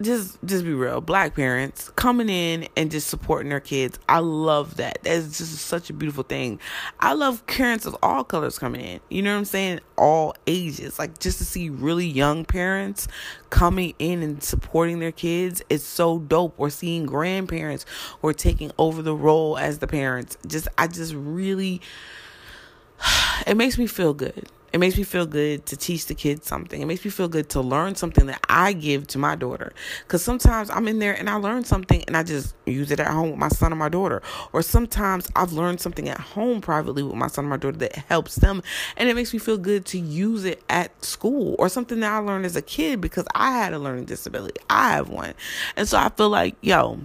just 0.00 0.38
just 0.44 0.64
be 0.64 0.72
real 0.72 1.00
black 1.00 1.34
parents 1.34 1.90
coming 1.96 2.28
in 2.28 2.68
and 2.76 2.90
just 2.90 3.08
supporting 3.08 3.48
their 3.50 3.60
kids. 3.60 3.98
I 4.08 4.20
love 4.20 4.76
that. 4.76 5.02
That's 5.02 5.38
just 5.38 5.58
such 5.58 5.90
a 5.90 5.92
beautiful 5.92 6.22
thing. 6.22 6.60
I 7.00 7.14
love 7.14 7.44
parents 7.46 7.84
of 7.84 7.96
all 8.02 8.22
colors 8.22 8.58
coming 8.58 8.80
in. 8.80 9.00
You 9.08 9.22
know 9.22 9.32
what 9.32 9.38
i'm 9.38 9.44
saying? 9.44 9.80
All 9.96 10.34
ages. 10.46 10.98
Like 10.98 11.18
just 11.18 11.38
to 11.38 11.44
see 11.44 11.68
really 11.68 12.06
young 12.06 12.44
parents 12.44 13.08
coming 13.50 13.94
in 13.98 14.22
and 14.22 14.42
supporting 14.42 15.00
their 15.00 15.12
kids 15.12 15.62
is 15.68 15.84
so 15.84 16.18
dope. 16.18 16.54
Or 16.58 16.70
seeing 16.70 17.04
grandparents 17.06 17.84
or 18.22 18.32
taking 18.32 18.70
over 18.78 19.02
the 19.02 19.14
role 19.14 19.58
as 19.58 19.78
the 19.78 19.86
parents. 19.86 20.36
Just 20.46 20.68
i 20.78 20.86
just 20.86 21.14
really 21.14 21.80
it 23.46 23.56
makes 23.56 23.78
me 23.78 23.86
feel 23.86 24.14
good 24.14 24.48
It 24.72 24.78
makes 24.78 24.98
me 24.98 25.02
feel 25.02 25.24
good 25.24 25.64
to 25.66 25.76
teach 25.76 26.06
the 26.06 26.14
kids 26.14 26.46
something. 26.46 26.82
It 26.82 26.84
makes 26.84 27.04
me 27.04 27.10
feel 27.10 27.28
good 27.28 27.48
to 27.50 27.60
learn 27.60 27.94
something 27.94 28.26
that 28.26 28.40
I 28.48 28.74
give 28.74 29.06
to 29.08 29.18
my 29.18 29.34
daughter. 29.34 29.72
Because 30.02 30.22
sometimes 30.22 30.68
I'm 30.70 30.86
in 30.88 30.98
there 30.98 31.14
and 31.14 31.30
I 31.30 31.36
learn 31.36 31.64
something 31.64 32.04
and 32.06 32.16
I 32.16 32.22
just 32.22 32.54
use 32.66 32.90
it 32.90 33.00
at 33.00 33.08
home 33.08 33.30
with 33.30 33.38
my 33.38 33.48
son 33.48 33.72
or 33.72 33.76
my 33.76 33.88
daughter. 33.88 34.20
Or 34.52 34.60
sometimes 34.62 35.28
I've 35.34 35.52
learned 35.52 35.80
something 35.80 36.08
at 36.08 36.20
home 36.20 36.60
privately 36.60 37.02
with 37.02 37.14
my 37.14 37.28
son 37.28 37.46
or 37.46 37.48
my 37.48 37.56
daughter 37.56 37.78
that 37.78 37.94
helps 37.94 38.36
them. 38.36 38.62
And 38.96 39.08
it 39.08 39.14
makes 39.14 39.32
me 39.32 39.38
feel 39.38 39.58
good 39.58 39.86
to 39.86 39.98
use 39.98 40.44
it 40.44 40.62
at 40.68 41.04
school 41.04 41.56
or 41.58 41.68
something 41.68 42.00
that 42.00 42.12
I 42.12 42.18
learned 42.18 42.44
as 42.44 42.56
a 42.56 42.62
kid 42.62 43.00
because 43.00 43.26
I 43.34 43.52
had 43.52 43.72
a 43.72 43.78
learning 43.78 44.04
disability. 44.04 44.60
I 44.68 44.90
have 44.90 45.08
one. 45.08 45.34
And 45.76 45.88
so 45.88 45.96
I 45.96 46.10
feel 46.10 46.28
like, 46.28 46.56
yo, 46.60 46.98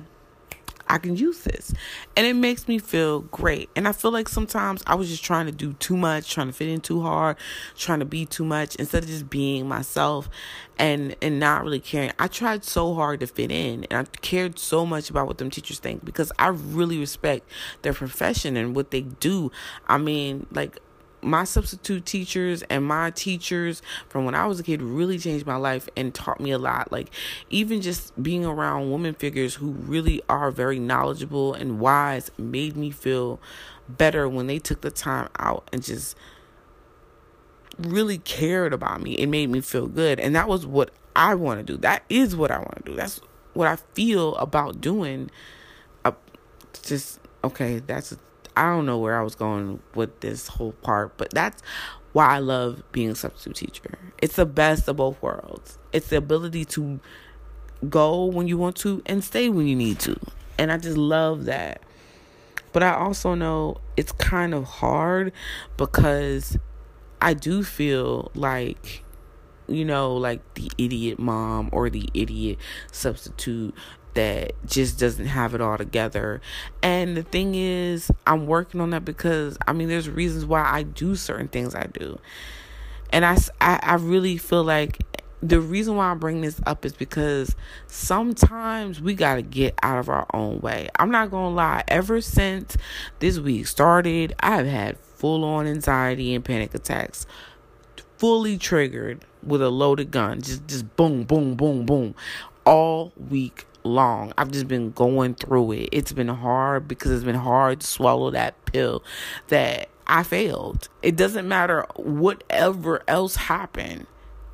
I 0.93 0.99
can 0.99 1.17
use 1.17 1.39
this. 1.39 1.73
And 2.15 2.27
it 2.27 2.35
makes 2.35 2.67
me 2.67 2.77
feel 2.77 3.21
great. 3.21 3.67
And 3.75 3.87
I 3.87 3.93
feel 3.93 4.11
like 4.11 4.29
sometimes 4.29 4.83
I 4.85 4.93
was 4.93 5.09
just 5.09 5.23
trying 5.23 5.47
to 5.47 5.51
do 5.51 5.73
too 5.73 5.97
much, 5.97 6.31
trying 6.31 6.45
to 6.47 6.53
fit 6.53 6.69
in 6.69 6.81
too 6.81 7.01
hard, 7.01 7.35
trying 7.75 7.97
to 7.97 8.05
be 8.05 8.27
too 8.27 8.45
much 8.45 8.75
instead 8.75 9.01
of 9.01 9.09
just 9.09 9.27
being 9.27 9.67
myself 9.67 10.29
and 10.77 11.15
and 11.19 11.39
not 11.39 11.63
really 11.63 11.79
caring. 11.79 12.11
I 12.19 12.27
tried 12.27 12.63
so 12.63 12.93
hard 12.93 13.21
to 13.21 13.27
fit 13.27 13.51
in 13.51 13.85
and 13.89 14.07
I 14.07 14.17
cared 14.19 14.59
so 14.59 14.85
much 14.85 15.09
about 15.09 15.25
what 15.25 15.39
them 15.39 15.49
teachers 15.49 15.79
think 15.79 16.05
because 16.05 16.31
I 16.37 16.49
really 16.49 16.99
respect 16.99 17.49
their 17.81 17.93
profession 17.93 18.55
and 18.55 18.75
what 18.75 18.91
they 18.91 19.01
do. 19.01 19.51
I 19.87 19.97
mean, 19.97 20.45
like 20.51 20.77
my 21.23 21.43
substitute 21.43 22.05
teachers 22.05 22.61
and 22.63 22.85
my 22.85 23.11
teachers 23.11 23.81
from 24.09 24.25
when 24.25 24.35
I 24.35 24.45
was 24.45 24.59
a 24.59 24.63
kid 24.63 24.81
really 24.81 25.17
changed 25.17 25.45
my 25.45 25.55
life 25.55 25.87
and 25.95 26.13
taught 26.13 26.39
me 26.39 26.51
a 26.51 26.57
lot. 26.57 26.91
Like, 26.91 27.09
even 27.49 27.81
just 27.81 28.21
being 28.21 28.45
around 28.45 28.91
women 28.91 29.13
figures 29.13 29.55
who 29.55 29.71
really 29.71 30.21
are 30.29 30.51
very 30.51 30.79
knowledgeable 30.79 31.53
and 31.53 31.79
wise 31.79 32.31
made 32.37 32.75
me 32.75 32.91
feel 32.91 33.39
better 33.87 34.27
when 34.29 34.47
they 34.47 34.59
took 34.59 34.81
the 34.81 34.91
time 34.91 35.29
out 35.39 35.69
and 35.73 35.83
just 35.83 36.15
really 37.77 38.17
cared 38.19 38.73
about 38.73 39.01
me. 39.01 39.13
It 39.13 39.27
made 39.27 39.49
me 39.49 39.61
feel 39.61 39.87
good. 39.87 40.19
And 40.19 40.35
that 40.35 40.47
was 40.47 40.65
what 40.65 40.91
I 41.15 41.35
want 41.35 41.65
to 41.65 41.73
do. 41.73 41.77
That 41.77 42.03
is 42.09 42.35
what 42.35 42.51
I 42.51 42.57
want 42.57 42.85
to 42.85 42.91
do. 42.91 42.95
That's 42.95 43.21
what 43.53 43.67
I 43.67 43.77
feel 43.93 44.35
about 44.35 44.81
doing. 44.81 45.29
Uh, 46.05 46.11
just, 46.83 47.19
okay, 47.43 47.79
that's 47.79 48.15
I 48.55 48.69
don't 48.69 48.85
know 48.85 48.97
where 48.97 49.19
I 49.19 49.23
was 49.23 49.35
going 49.35 49.79
with 49.95 50.19
this 50.19 50.47
whole 50.47 50.73
part, 50.73 51.17
but 51.17 51.31
that's 51.31 51.61
why 52.11 52.27
I 52.27 52.39
love 52.39 52.83
being 52.91 53.09
a 53.09 53.15
substitute 53.15 53.55
teacher. 53.55 53.97
It's 54.21 54.35
the 54.35 54.45
best 54.45 54.87
of 54.87 54.97
both 54.97 55.21
worlds. 55.21 55.79
It's 55.91 56.07
the 56.07 56.17
ability 56.17 56.65
to 56.65 56.99
go 57.89 58.25
when 58.25 58.47
you 58.47 58.57
want 58.57 58.75
to 58.77 59.01
and 59.05 59.23
stay 59.23 59.49
when 59.49 59.67
you 59.67 59.75
need 59.75 59.99
to. 60.01 60.17
And 60.57 60.71
I 60.71 60.77
just 60.77 60.97
love 60.97 61.45
that. 61.45 61.81
But 62.71 62.83
I 62.83 62.93
also 62.93 63.33
know 63.35 63.77
it's 63.97 64.11
kind 64.13 64.53
of 64.53 64.63
hard 64.65 65.31
because 65.77 66.57
I 67.21 67.33
do 67.33 67.63
feel 67.63 68.31
like 68.35 69.03
you 69.67 69.85
know, 69.85 70.13
like 70.15 70.41
the 70.55 70.69
idiot 70.77 71.19
mom 71.19 71.69
or 71.71 71.89
the 71.89 72.09
idiot 72.13 72.57
substitute 72.91 73.73
that 74.15 74.53
just 74.65 74.99
doesn't 74.99 75.25
have 75.25 75.53
it 75.53 75.61
all 75.61 75.77
together. 75.77 76.41
And 76.81 77.17
the 77.17 77.23
thing 77.23 77.55
is, 77.55 78.11
I'm 78.27 78.47
working 78.47 78.81
on 78.81 78.91
that 78.91 79.05
because 79.05 79.57
I 79.67 79.73
mean, 79.73 79.89
there's 79.89 80.09
reasons 80.09 80.45
why 80.45 80.63
I 80.63 80.83
do 80.83 81.15
certain 81.15 81.47
things 81.47 81.75
I 81.75 81.87
do. 81.87 82.19
And 83.11 83.25
I, 83.25 83.37
I, 83.61 83.79
I 83.83 83.93
really 83.95 84.37
feel 84.37 84.63
like 84.63 84.99
the 85.43 85.59
reason 85.59 85.97
why 85.97 86.11
I 86.11 86.15
bring 86.15 86.41
this 86.41 86.61
up 86.65 86.85
is 86.85 86.93
because 86.93 87.53
sometimes 87.87 89.01
we 89.01 89.13
got 89.13 89.35
to 89.35 89.41
get 89.41 89.75
out 89.83 89.99
of 89.99 90.07
our 90.07 90.25
own 90.33 90.61
way. 90.61 90.89
I'm 90.97 91.11
not 91.11 91.31
going 91.31 91.51
to 91.51 91.55
lie, 91.55 91.83
ever 91.89 92.21
since 92.21 92.77
this 93.19 93.39
week 93.39 93.67
started, 93.67 94.33
I've 94.39 94.65
had 94.65 94.97
full 94.97 95.43
on 95.43 95.67
anxiety 95.67 96.33
and 96.33 96.45
panic 96.45 96.73
attacks, 96.73 97.25
fully 98.17 98.57
triggered 98.57 99.25
with 99.45 99.61
a 99.61 99.69
loaded 99.69 100.11
gun, 100.11 100.41
just 100.41 100.65
just 100.65 100.95
boom, 100.95 101.23
boom, 101.23 101.55
boom, 101.55 101.85
boom, 101.85 102.15
all 102.65 103.11
week 103.29 103.65
long. 103.83 104.33
I've 104.37 104.51
just 104.51 104.67
been 104.67 104.91
going 104.91 105.35
through 105.35 105.73
it. 105.73 105.89
It's 105.91 106.11
been 106.11 106.27
hard 106.27 106.87
because 106.87 107.11
it's 107.11 107.23
been 107.23 107.35
hard 107.35 107.81
to 107.81 107.87
swallow 107.87 108.31
that 108.31 108.65
pill 108.65 109.03
that 109.47 109.89
I 110.07 110.23
failed. 110.23 110.89
It 111.01 111.15
doesn't 111.15 111.47
matter 111.47 111.85
whatever 111.95 113.03
else 113.07 113.35
happened. 113.35 114.07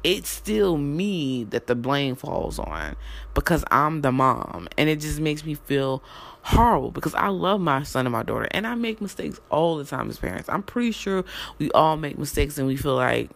It's 0.03 0.29
still 0.29 0.77
me 0.77 1.43
that 1.45 1.67
the 1.67 1.75
blame 1.75 2.15
falls 2.15 2.57
on 2.57 2.95
because 3.33 3.65
I'm 3.69 4.01
the 4.01 4.12
mom. 4.12 4.69
And 4.77 4.89
it 4.89 5.01
just 5.01 5.19
makes 5.19 5.45
me 5.45 5.55
feel 5.55 6.01
horrible 6.41 6.91
because 6.91 7.13
I 7.15 7.27
love 7.27 7.59
my 7.59 7.83
son 7.83 8.05
and 8.05 8.13
my 8.13 8.24
daughter 8.24 8.48
and 8.51 8.65
I 8.65 8.75
make 8.75 9.01
mistakes 9.01 9.41
all 9.50 9.77
the 9.77 9.83
time 9.83 10.09
as 10.09 10.17
parents. 10.17 10.48
I'm 10.48 10.63
pretty 10.63 10.91
sure 10.91 11.25
we 11.57 11.69
all 11.71 11.98
make 11.98 12.17
mistakes 12.17 12.57
and 12.57 12.65
we 12.65 12.77
feel 12.77 12.95
like, 12.95 13.29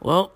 well, 0.00 0.32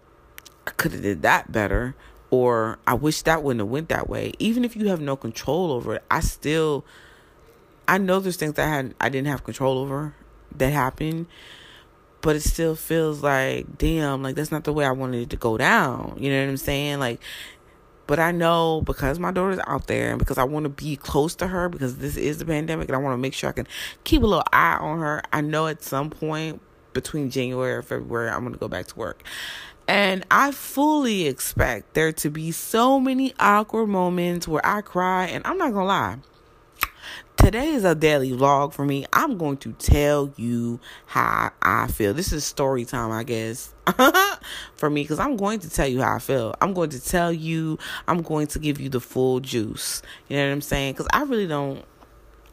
I 0.66 0.70
could 0.70 0.92
have 0.92 1.02
did 1.02 1.22
that 1.22 1.50
better 1.50 1.96
or 2.30 2.78
I 2.86 2.94
wish 2.94 3.22
that 3.22 3.42
wouldn't 3.42 3.60
have 3.60 3.68
went 3.68 3.88
that 3.88 4.08
way. 4.08 4.32
Even 4.38 4.64
if 4.64 4.76
you 4.76 4.88
have 4.88 5.00
no 5.00 5.16
control 5.16 5.72
over 5.72 5.96
it, 5.96 6.04
I 6.10 6.20
still 6.20 6.84
I 7.86 7.98
know 7.98 8.20
there's 8.20 8.36
things 8.36 8.58
I 8.58 8.66
had 8.66 8.94
I 9.00 9.08
didn't 9.08 9.28
have 9.28 9.44
control 9.44 9.78
over 9.78 10.14
that 10.56 10.72
happened, 10.72 11.26
but 12.20 12.36
it 12.36 12.42
still 12.42 12.74
feels 12.74 13.22
like 13.22 13.78
damn, 13.78 14.22
like 14.22 14.36
that's 14.36 14.52
not 14.52 14.64
the 14.64 14.72
way 14.72 14.84
I 14.84 14.92
wanted 14.92 15.22
it 15.22 15.30
to 15.30 15.36
go 15.36 15.56
down. 15.56 16.16
You 16.18 16.30
know 16.30 16.40
what 16.40 16.50
I'm 16.50 16.56
saying? 16.56 16.98
Like 16.98 17.20
but 18.08 18.18
I 18.18 18.32
know 18.32 18.80
because 18.86 19.18
my 19.18 19.30
daughter's 19.30 19.60
out 19.66 19.86
there 19.86 20.08
and 20.08 20.18
because 20.18 20.38
I 20.38 20.44
want 20.44 20.64
to 20.64 20.70
be 20.70 20.96
close 20.96 21.34
to 21.36 21.46
her 21.46 21.68
because 21.68 21.98
this 21.98 22.16
is 22.16 22.38
the 22.38 22.46
pandemic 22.46 22.88
and 22.88 22.96
I 22.96 22.98
want 22.98 23.12
to 23.12 23.18
make 23.18 23.34
sure 23.34 23.50
I 23.50 23.52
can 23.52 23.68
keep 24.04 24.22
a 24.22 24.26
little 24.26 24.46
eye 24.50 24.78
on 24.80 24.98
her. 25.00 25.22
I 25.30 25.42
know 25.42 25.66
at 25.66 25.82
some 25.82 26.08
point 26.08 26.62
between 26.94 27.28
January 27.28 27.74
or 27.74 27.82
February 27.82 28.30
I'm 28.30 28.40
going 28.40 28.54
to 28.54 28.58
go 28.58 28.66
back 28.66 28.86
to 28.86 28.98
work. 28.98 29.22
And 29.88 30.26
I 30.30 30.52
fully 30.52 31.26
expect 31.26 31.94
there 31.94 32.12
to 32.12 32.28
be 32.28 32.52
so 32.52 33.00
many 33.00 33.32
awkward 33.40 33.86
moments 33.86 34.46
where 34.46 34.64
I 34.64 34.82
cry, 34.82 35.24
and 35.26 35.44
I'm 35.46 35.56
not 35.56 35.72
gonna 35.72 35.86
lie. 35.86 36.18
Today 37.38 37.68
is 37.68 37.84
a 37.84 37.94
daily 37.94 38.32
vlog 38.32 38.74
for 38.74 38.84
me. 38.84 39.06
I'm 39.12 39.38
going 39.38 39.56
to 39.58 39.72
tell 39.72 40.34
you 40.36 40.80
how 41.06 41.52
I 41.62 41.86
feel. 41.86 42.12
This 42.12 42.32
is 42.32 42.44
story 42.44 42.84
time, 42.84 43.12
I 43.12 43.22
guess, 43.22 43.72
for 44.76 44.90
me, 44.90 45.04
because 45.04 45.20
I'm 45.20 45.36
going 45.36 45.60
to 45.60 45.70
tell 45.70 45.86
you 45.86 46.02
how 46.02 46.16
I 46.16 46.18
feel. 46.18 46.54
I'm 46.60 46.74
going 46.74 46.90
to 46.90 47.00
tell 47.00 47.32
you, 47.32 47.78
I'm 48.06 48.20
going 48.20 48.48
to 48.48 48.58
give 48.58 48.80
you 48.80 48.90
the 48.90 49.00
full 49.00 49.40
juice. 49.40 50.02
You 50.28 50.36
know 50.36 50.46
what 50.46 50.52
I'm 50.52 50.60
saying? 50.60 50.94
Because 50.94 51.06
I 51.12 51.22
really 51.22 51.46
don't 51.46 51.84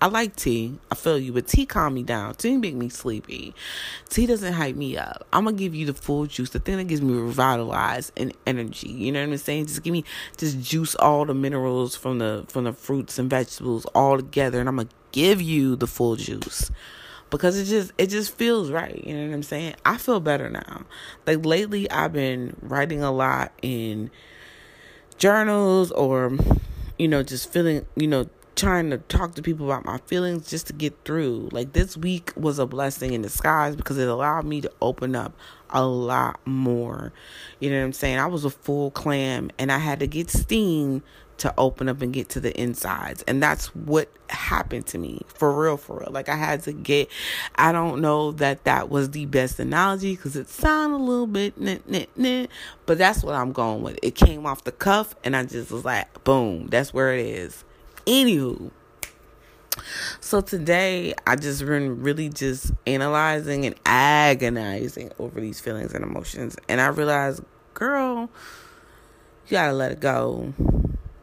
I 0.05 0.07
like 0.07 0.35
tea. 0.35 0.77
I 0.91 0.93
feel 0.93 1.17
you, 1.17 1.33
but 1.33 1.47
tea 1.47 1.65
calm 1.65 1.95
me 1.95 2.03
down. 2.03 2.35
Tea 2.35 2.57
make 2.57 2.75
me 2.75 2.89
sleepy. 2.89 3.55
Tea 4.07 4.27
doesn't 4.27 4.53
hype 4.53 4.75
me 4.75 4.95
up. 4.95 5.25
I'm 5.33 5.45
gonna 5.45 5.57
give 5.57 5.73
you 5.73 5.87
the 5.87 5.95
full 5.95 6.27
juice, 6.27 6.51
the 6.51 6.59
thing 6.59 6.77
that 6.77 6.83
gives 6.83 7.01
me 7.01 7.15
revitalized 7.15 8.11
and 8.15 8.31
energy. 8.45 8.87
You 8.87 9.11
know 9.11 9.21
what 9.21 9.31
I'm 9.31 9.37
saying? 9.39 9.65
Just 9.65 9.81
give 9.81 9.93
me 9.93 10.03
just 10.37 10.61
juice 10.61 10.93
all 10.93 11.25
the 11.25 11.33
minerals 11.33 11.95
from 11.95 12.19
the 12.19 12.45
from 12.49 12.65
the 12.65 12.73
fruits 12.73 13.17
and 13.17 13.31
vegetables 13.31 13.85
all 13.95 14.17
together, 14.17 14.59
and 14.59 14.69
I'm 14.69 14.75
gonna 14.75 14.89
give 15.11 15.41
you 15.41 15.75
the 15.75 15.87
full 15.87 16.17
juice 16.17 16.69
because 17.31 17.57
it 17.57 17.65
just 17.65 17.91
it 17.97 18.11
just 18.11 18.37
feels 18.37 18.69
right. 18.69 19.03
You 19.03 19.15
know 19.15 19.27
what 19.27 19.33
I'm 19.33 19.41
saying? 19.41 19.73
I 19.85 19.97
feel 19.97 20.19
better 20.19 20.51
now. 20.51 20.85
Like 21.25 21.43
lately, 21.43 21.89
I've 21.89 22.13
been 22.13 22.55
writing 22.61 23.01
a 23.01 23.11
lot 23.11 23.53
in 23.63 24.11
journals 25.17 25.89
or 25.89 26.37
you 26.99 27.07
know 27.07 27.23
just 27.23 27.51
feeling 27.51 27.87
you 27.95 28.05
know 28.05 28.29
trying 28.55 28.89
to 28.89 28.97
talk 28.97 29.35
to 29.35 29.41
people 29.41 29.65
about 29.65 29.85
my 29.85 29.97
feelings 30.05 30.49
just 30.49 30.67
to 30.67 30.73
get 30.73 30.93
through. 31.03 31.49
Like 31.51 31.73
this 31.73 31.97
week 31.97 32.31
was 32.35 32.59
a 32.59 32.65
blessing 32.65 33.13
in 33.13 33.21
disguise 33.21 33.75
because 33.75 33.97
it 33.97 34.07
allowed 34.07 34.45
me 34.45 34.61
to 34.61 34.71
open 34.81 35.15
up 35.15 35.33
a 35.69 35.85
lot 35.85 36.39
more. 36.45 37.11
You 37.59 37.69
know 37.69 37.79
what 37.79 37.85
I'm 37.85 37.93
saying? 37.93 38.19
I 38.19 38.27
was 38.27 38.45
a 38.45 38.49
full 38.49 38.91
clam 38.91 39.51
and 39.59 39.71
I 39.71 39.79
had 39.79 39.99
to 39.99 40.07
get 40.07 40.29
steam 40.29 41.03
to 41.37 41.53
open 41.57 41.89
up 41.89 42.01
and 42.01 42.13
get 42.13 42.29
to 42.29 42.39
the 42.39 42.57
insides. 42.57 43.21
And 43.27 43.43
that's 43.43 43.75
what 43.75 44.09
happened 44.29 44.87
to 44.87 44.97
me. 44.97 45.21
For 45.27 45.51
real, 45.51 45.75
for 45.75 45.99
real. 45.99 46.11
Like 46.11 46.29
I 46.29 46.37
had 46.37 46.63
to 46.63 46.71
get 46.71 47.09
I 47.55 47.73
don't 47.73 47.99
know 47.99 48.31
that 48.33 48.63
that 48.63 48.89
was 48.89 49.11
the 49.11 49.25
best 49.25 49.59
analogy 49.59 50.15
cuz 50.15 50.37
it 50.37 50.47
sounded 50.47 50.95
a 50.95 51.03
little 51.03 51.27
bit 51.27 51.59
nah, 51.59 51.75
nah, 51.87 52.05
nah, 52.15 52.45
but 52.85 52.97
that's 52.97 53.21
what 53.21 53.35
I'm 53.35 53.51
going 53.51 53.81
with. 53.83 53.99
It 54.01 54.15
came 54.15 54.45
off 54.45 54.63
the 54.63 54.71
cuff 54.71 55.13
and 55.25 55.35
I 55.35 55.43
just 55.43 55.71
was 55.71 55.83
like, 55.83 56.23
boom, 56.23 56.67
that's 56.67 56.93
where 56.93 57.13
it 57.13 57.25
is. 57.25 57.64
Anywho, 58.05 58.69
so 60.19 60.39
today 60.41 61.15
I 61.25 61.35
just 61.35 61.65
been 61.65 62.03
really 62.03 62.29
just 62.29 62.71
analyzing 62.85 63.65
and 63.65 63.73
agonizing 63.83 65.11
over 65.17 65.41
these 65.41 65.59
feelings 65.59 65.93
and 65.93 66.03
emotions, 66.03 66.55
and 66.69 66.79
I 66.79 66.87
realized, 66.87 67.43
girl, 67.73 68.29
you 69.47 69.51
gotta 69.51 69.73
let 69.73 69.91
it 69.91 69.99
go. 69.99 70.53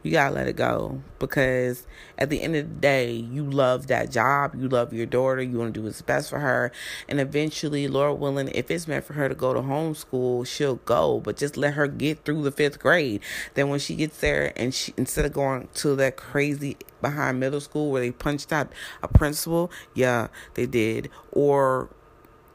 You 0.03 0.11
gotta 0.11 0.35
let 0.35 0.47
it 0.49 0.57
go 0.57 1.01
because 1.17 1.87
at 2.17 2.29
the 2.29 2.41
end 2.41 2.57
of 2.57 2.67
the 2.67 2.75
day, 2.75 3.13
you 3.13 3.49
love 3.49 3.87
that 3.87 4.11
job, 4.11 4.53
you 4.53 4.67
love 4.67 4.91
your 4.91 5.05
daughter, 5.05 5.41
you 5.41 5.57
want 5.57 5.73
to 5.73 5.79
do 5.79 5.85
what's 5.85 6.01
best 6.01 6.29
for 6.29 6.39
her, 6.39 6.73
and 7.07 7.21
eventually, 7.21 7.87
Lord 7.87 8.19
willing, 8.19 8.49
if 8.49 8.69
it's 8.69 8.85
meant 8.85 9.05
for 9.05 9.13
her 9.13 9.29
to 9.29 9.35
go 9.35 9.53
to 9.53 9.61
homeschool, 9.61 10.45
she'll 10.45 10.75
go. 10.75 11.21
But 11.21 11.37
just 11.37 11.55
let 11.55 11.75
her 11.75 11.87
get 11.87 12.25
through 12.25 12.43
the 12.43 12.51
fifth 12.51 12.79
grade. 12.79 13.21
Then 13.53 13.69
when 13.69 13.79
she 13.79 13.95
gets 13.95 14.19
there, 14.19 14.51
and 14.57 14.73
she 14.73 14.93
instead 14.97 15.23
of 15.25 15.31
going 15.31 15.69
to 15.75 15.95
that 15.95 16.17
crazy 16.17 16.75
behind 17.01 17.39
middle 17.39 17.61
school 17.61 17.89
where 17.89 18.01
they 18.01 18.11
punched 18.11 18.51
out 18.51 18.73
a 19.01 19.07
principal, 19.07 19.71
yeah, 19.93 20.27
they 20.55 20.65
did, 20.65 21.09
or 21.31 21.89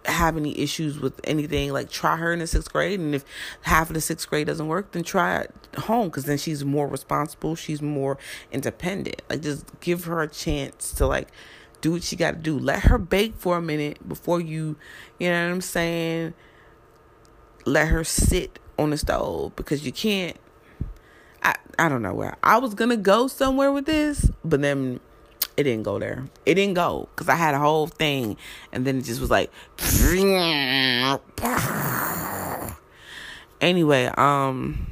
have 0.05 0.37
any 0.37 0.59
issues 0.59 0.99
with 0.99 1.21
anything, 1.25 1.73
like 1.73 1.91
try 1.91 2.17
her 2.17 2.33
in 2.33 2.39
the 2.39 2.47
sixth 2.47 2.73
grade. 2.73 3.01
And 3.01 3.15
if 3.15 3.25
half 3.63 3.91
of 3.91 3.95
the 3.95 4.01
sixth 4.01 4.29
grade 4.29 4.47
doesn't 4.47 4.67
work, 4.67 4.93
then 4.93 5.03
try 5.03 5.41
it 5.41 5.55
home 5.77 6.09
because 6.09 6.25
then 6.25 6.39
she's 6.39 6.65
more 6.65 6.89
responsible. 6.89 7.55
She's 7.57 7.83
more 7.83 8.19
independent. 8.51 9.23
Like 9.29 9.43
just 9.43 9.67
give 9.81 10.05
her 10.05 10.23
a 10.23 10.29
chance 10.29 10.93
to 10.93 11.07
like 11.07 11.29
do 11.81 11.93
what 11.93 12.03
she 12.03 12.17
got 12.17 12.33
to 12.33 12.39
do. 12.39 12.59
Let 12.59 12.85
her 12.85 12.99
bake 12.99 13.35
for 13.37 13.57
a 13.57 13.63
minute 13.63 14.09
before 14.09 14.41
you, 14.41 14.77
you 15.19 15.29
know 15.29 15.47
what 15.47 15.55
I'm 15.55 15.61
saying? 15.61 16.35
Let 17.65 17.89
her 17.89 18.05
sit 18.05 18.59
on 18.79 18.91
the 18.91 18.99
stove 18.99 19.55
because 19.57 19.85
you 19.85 19.93
can't. 19.93 20.37
I 21.43 21.55
I 21.79 21.89
don't 21.89 22.03
know 22.03 22.15
where 22.15 22.37
I 22.43 22.59
was 22.59 22.75
gonna 22.75 22.97
go 22.97 23.27
somewhere 23.27 23.71
with 23.71 23.87
this, 23.87 24.31
but 24.45 24.63
then 24.63 25.01
it 25.59 25.65
didn't 25.65 25.83
go 25.83 25.99
there. 25.99 26.25
It 26.47 26.55
didn't 26.55 26.75
go 26.75 27.09
because 27.15 27.29
I 27.29 27.35
had 27.35 27.53
a 27.53 27.59
whole 27.59 27.89
thing, 27.89 28.37
and 28.73 28.87
then 28.87 28.99
it 28.99 29.03
just 29.03 29.21
was 29.21 29.29
like. 29.29 29.51
Anyway, 33.61 34.05
um, 34.17 34.87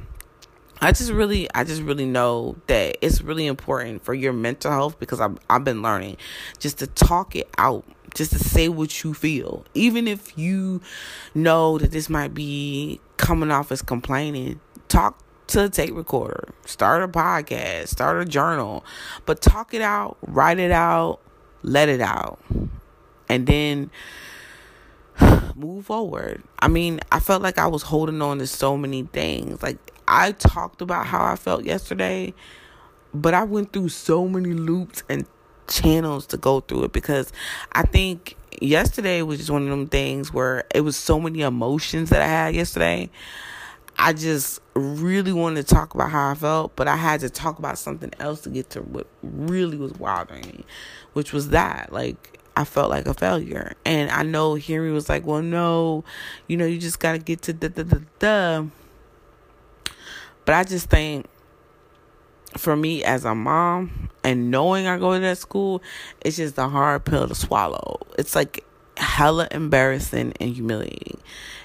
I 0.81 0.91
just 0.91 1.11
really, 1.11 1.47
I 1.55 1.63
just 1.63 1.81
really 1.81 2.05
know 2.05 2.57
that 2.67 2.97
it's 3.01 3.21
really 3.21 3.47
important 3.47 4.03
for 4.03 4.13
your 4.13 4.33
mental 4.33 4.69
health 4.69 4.99
because 4.99 5.21
I've 5.21 5.37
I've 5.49 5.63
been 5.63 5.81
learning 5.81 6.17
just 6.59 6.79
to 6.79 6.87
talk 6.87 7.33
it 7.37 7.49
out, 7.57 7.85
just 8.13 8.33
to 8.33 8.39
say 8.39 8.67
what 8.67 9.05
you 9.05 9.13
feel, 9.13 9.63
even 9.73 10.05
if 10.05 10.37
you 10.37 10.81
know 11.33 11.77
that 11.77 11.91
this 11.91 12.09
might 12.09 12.33
be 12.33 12.99
coming 13.15 13.51
off 13.51 13.71
as 13.71 13.81
complaining. 13.81 14.59
Talk 14.89 15.17
to 15.47 15.65
a 15.65 15.69
tape 15.69 15.95
recorder, 15.95 16.49
start 16.65 17.03
a 17.03 17.07
podcast, 17.07 17.87
start 17.87 18.21
a 18.21 18.25
journal, 18.25 18.83
but 19.25 19.41
talk 19.41 19.73
it 19.73 19.81
out, 19.81 20.17
write 20.21 20.59
it 20.59 20.71
out, 20.71 21.19
let 21.63 21.89
it 21.89 22.01
out, 22.01 22.39
and 23.29 23.47
then 23.47 23.89
move 25.55 25.85
forward. 25.85 26.43
I 26.59 26.67
mean, 26.67 26.99
I 27.11 27.19
felt 27.19 27.41
like 27.41 27.57
I 27.57 27.67
was 27.67 27.83
holding 27.83 28.21
on 28.21 28.39
to 28.39 28.47
so 28.47 28.77
many 28.77 29.03
things. 29.03 29.61
Like, 29.63 29.77
I 30.07 30.31
talked 30.31 30.81
about 30.81 31.05
how 31.05 31.23
I 31.23 31.35
felt 31.35 31.63
yesterday, 31.63 32.33
but 33.13 33.33
I 33.33 33.43
went 33.43 33.73
through 33.73 33.89
so 33.89 34.27
many 34.27 34.53
loops 34.53 35.03
and 35.09 35.25
channels 35.67 36.25
to 36.27 36.37
go 36.37 36.61
through 36.61 36.85
it 36.85 36.93
because 36.93 37.31
I 37.73 37.83
think 37.83 38.35
yesterday 38.61 39.21
was 39.21 39.39
just 39.39 39.49
one 39.49 39.63
of 39.63 39.69
them 39.69 39.87
things 39.87 40.33
where 40.33 40.65
it 40.73 40.81
was 40.81 40.95
so 40.95 41.19
many 41.19 41.41
emotions 41.41 42.09
that 42.09 42.21
I 42.21 42.27
had 42.27 42.55
yesterday. 42.55 43.09
I 43.99 44.13
just 44.13 44.61
really 44.75 45.33
wanted 45.33 45.67
to 45.67 45.73
talk 45.73 45.95
about 45.95 46.11
how 46.11 46.31
I 46.31 46.35
felt, 46.35 46.75
but 46.75 46.87
I 46.87 46.95
had 46.95 47.21
to 47.21 47.29
talk 47.29 47.57
about 47.57 47.77
something 47.77 48.11
else 48.19 48.41
to 48.41 48.49
get 48.49 48.69
to 48.71 48.81
what 48.81 49.07
really 49.23 49.77
was 49.77 49.93
bothering 49.93 50.45
me, 50.45 50.65
which 51.13 51.33
was 51.33 51.49
that 51.49 51.91
like 51.91 52.39
I 52.55 52.63
felt 52.63 52.89
like 52.89 53.07
a 53.07 53.13
failure. 53.13 53.73
And 53.85 54.09
I 54.11 54.23
know 54.23 54.55
Henry 54.55 54.91
was 54.91 55.09
like, 55.09 55.25
"Well, 55.25 55.41
no, 55.41 56.03
you 56.47 56.57
know, 56.57 56.65
you 56.65 56.79
just 56.79 56.99
got 56.99 57.13
to 57.13 57.19
get 57.19 57.41
to 57.43 57.53
the 57.53 57.69
the 57.69 57.83
the 57.83 58.03
the." 58.19 58.67
But 60.45 60.55
I 60.55 60.63
just 60.63 60.89
think 60.89 61.27
for 62.55 62.75
me 62.75 63.03
as 63.03 63.25
a 63.25 63.35
mom 63.35 64.09
and 64.23 64.49
knowing 64.49 64.87
I 64.87 64.97
go 64.97 65.13
to 65.13 65.19
that 65.19 65.37
school, 65.37 65.81
it's 66.21 66.37
just 66.37 66.57
a 66.57 66.67
hard 66.67 67.05
pill 67.05 67.27
to 67.27 67.35
swallow. 67.35 67.99
It's 68.17 68.35
like 68.35 68.63
hella 68.97 69.47
embarrassing 69.51 70.33
and 70.39 70.53
humiliating. 70.53 71.19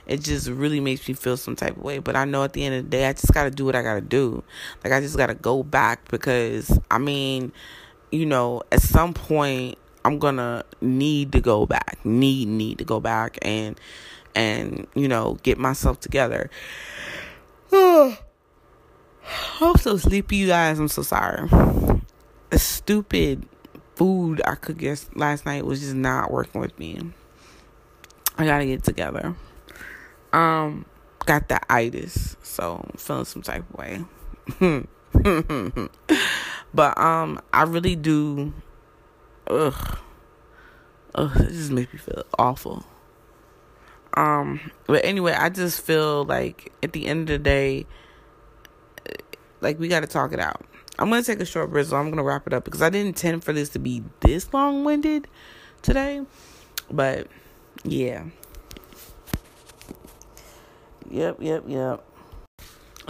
It 0.07 0.21
just 0.21 0.49
really 0.49 0.81
makes 0.81 1.07
me 1.09 1.15
feel 1.15 1.37
some 1.37 1.57
type 1.57 1.77
of 1.77 1.83
way. 1.83 1.99
But 1.99 2.17
I 2.17 2.25
know 2.25 2.45
at 2.45 2.53
the 2.53 2.65
end 2.65 2.75
of 2.75 2.85
the 2.85 2.91
day, 2.91 3.07
I 3.07 3.13
just 3.13 3.33
got 3.33 3.45
to 3.45 3.51
do 3.51 3.65
what 3.65 3.75
I 3.75 3.83
got 3.83 3.95
to 3.95 4.01
do. 4.01 4.43
Like, 4.85 4.93
I 4.93 5.01
just 5.01 5.17
got 5.17 5.29
to 5.29 5.35
go 5.35 5.63
back 5.63 6.09
because, 6.09 6.79
I 6.91 6.99
mean, 6.99 7.53
you 8.11 8.27
know, 8.27 8.63
at 8.73 8.83
some 8.83 9.15
point, 9.15 9.79
I'm 10.05 10.19
going 10.19 10.37
to 10.37 10.65
need 10.81 11.33
to 11.33 11.41
go 11.41 11.67
back. 11.67 11.99
Need, 12.05 12.49
need 12.49 12.79
to 12.79 12.85
go 12.85 13.01
back 13.01 13.39
and, 13.43 13.79
and, 14.35 14.87
you 14.95 15.09
know, 15.09 15.39
get 15.43 15.59
myself 15.59 16.01
together. 16.01 16.51
I'm 17.73 18.17
so 19.79 19.97
sleepy, 19.97 20.37
you 20.37 20.49
guys. 20.49 20.79
I'm 20.79 20.89
so 20.89 21.03
sorry. 21.03 21.49
The 22.51 22.59
stupid 22.59 23.49
food 23.95 24.43
I 24.45 24.57
cooked 24.57 25.17
last 25.17 25.47
night 25.47 25.65
was 25.65 25.81
just 25.81 25.95
not 25.95 26.31
working 26.31 26.61
with 26.61 26.77
me. 26.79 27.13
I 28.39 28.45
gotta 28.47 28.67
get 28.67 28.83
together. 28.85 29.35
Um, 30.33 30.87
got 31.27 31.49
the 31.49 31.61
itis, 31.73 32.37
so 32.43 32.85
I'm 32.85 32.97
feeling 32.99 33.25
some 33.25 33.43
type 33.43 33.65
of 33.71 33.79
way. 33.79 34.05
but 36.75 36.99
um, 36.99 37.41
I 37.53 37.63
really 37.65 37.97
do. 37.97 38.53
Ugh, 39.49 39.99
ugh, 41.15 41.37
it 41.37 41.49
just 41.51 41.71
makes 41.71 41.93
me 41.93 41.99
feel 41.99 42.25
awful. 42.39 42.85
Um, 44.15 44.61
but 44.87 45.05
anyway, 45.05 45.33
I 45.33 45.49
just 45.49 45.83
feel 45.83 46.25
like 46.25 46.73
at 46.83 46.93
the 46.93 47.07
end 47.07 47.23
of 47.23 47.29
the 47.29 47.39
day, 47.39 47.87
like 49.61 49.79
we 49.79 49.89
got 49.89 50.01
to 50.01 50.07
talk 50.07 50.33
it 50.33 50.41
out. 50.41 50.65
I'm 50.99 51.09
gonna 51.09 51.23
take 51.23 51.41
a 51.41 51.47
short 51.47 51.71
break, 51.71 51.87
so 51.87 51.97
I'm 51.97 52.11
gonna 52.11 52.23
wrap 52.23 52.47
it 52.47 52.53
up 52.53 52.65
because 52.65 52.83
I 52.83 52.91
didn't 52.91 53.09
intend 53.09 53.45
for 53.45 53.53
this 53.53 53.71
to 53.71 53.79
be 53.79 54.03
this 54.21 54.53
long 54.53 54.85
winded 54.85 55.27
today, 55.81 56.23
but 56.91 57.27
yeah. 57.85 58.25
Yep, 61.11 61.37
yep, 61.41 61.65
yep. 61.67 62.05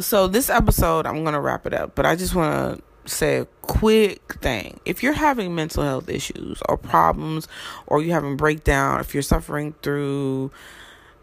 So 0.01 0.27
this 0.27 0.51
episode, 0.51 1.07
I'm 1.07 1.23
gonna 1.25 1.41
wrap 1.41 1.67
it 1.67 1.75
up, 1.75 1.95
but 1.95 2.07
I 2.07 2.17
just 2.17 2.35
want 2.35 2.79
to 2.79 2.83
say 3.05 3.39
a 3.39 3.45
quick 3.63 4.35
thing. 4.41 4.81
If 4.85 5.03
you're 5.03 5.13
having 5.13 5.55
mental 5.55 5.83
health 5.83 6.09
issues 6.09 6.61
or 6.69 6.77
problems, 6.77 7.49
or 7.87 8.03
you're 8.03 8.15
having 8.15 8.37
breakdown, 8.37 9.01
if 9.01 9.15
you're 9.15 9.23
suffering 9.23 9.75
through, 9.83 10.51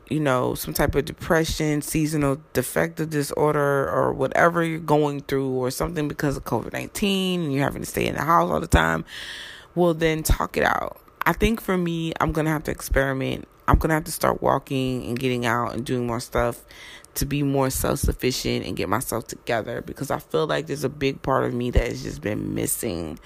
you 0.09 0.19
know, 0.19 0.55
some 0.55 0.73
type 0.73 0.95
of 0.95 1.05
depression, 1.05 1.81
seasonal 1.81 2.41
defective 2.53 3.09
disorder, 3.09 3.89
or 3.89 4.13
whatever 4.13 4.63
you're 4.63 4.79
going 4.79 5.21
through, 5.21 5.49
or 5.49 5.71
something 5.71 6.07
because 6.07 6.37
of 6.37 6.43
COVID 6.45 6.73
19, 6.73 7.41
and 7.41 7.53
you're 7.53 7.63
having 7.63 7.81
to 7.81 7.89
stay 7.89 8.07
in 8.07 8.15
the 8.15 8.21
house 8.21 8.49
all 8.49 8.59
the 8.59 8.67
time, 8.67 9.03
well, 9.75 9.93
then 9.93 10.23
talk 10.23 10.57
it 10.57 10.63
out. 10.63 11.01
I 11.25 11.33
think 11.33 11.61
for 11.61 11.77
me, 11.77 12.13
I'm 12.19 12.31
gonna 12.31 12.49
have 12.49 12.63
to 12.63 12.71
experiment. 12.71 13.47
I'm 13.67 13.77
gonna 13.77 13.93
have 13.93 14.05
to 14.05 14.11
start 14.11 14.41
walking 14.41 15.05
and 15.05 15.19
getting 15.19 15.45
out 15.45 15.73
and 15.73 15.85
doing 15.85 16.07
more 16.07 16.19
stuff 16.19 16.65
to 17.15 17.25
be 17.25 17.43
more 17.43 17.69
self 17.69 17.99
sufficient 17.99 18.65
and 18.65 18.75
get 18.75 18.89
myself 18.89 19.27
together 19.27 19.81
because 19.81 20.09
I 20.09 20.19
feel 20.19 20.47
like 20.47 20.67
there's 20.67 20.83
a 20.83 20.89
big 20.89 21.21
part 21.21 21.43
of 21.43 21.53
me 21.53 21.69
that 21.71 21.87
has 21.87 22.03
just 22.03 22.21
been 22.21 22.55
missing 22.55 23.19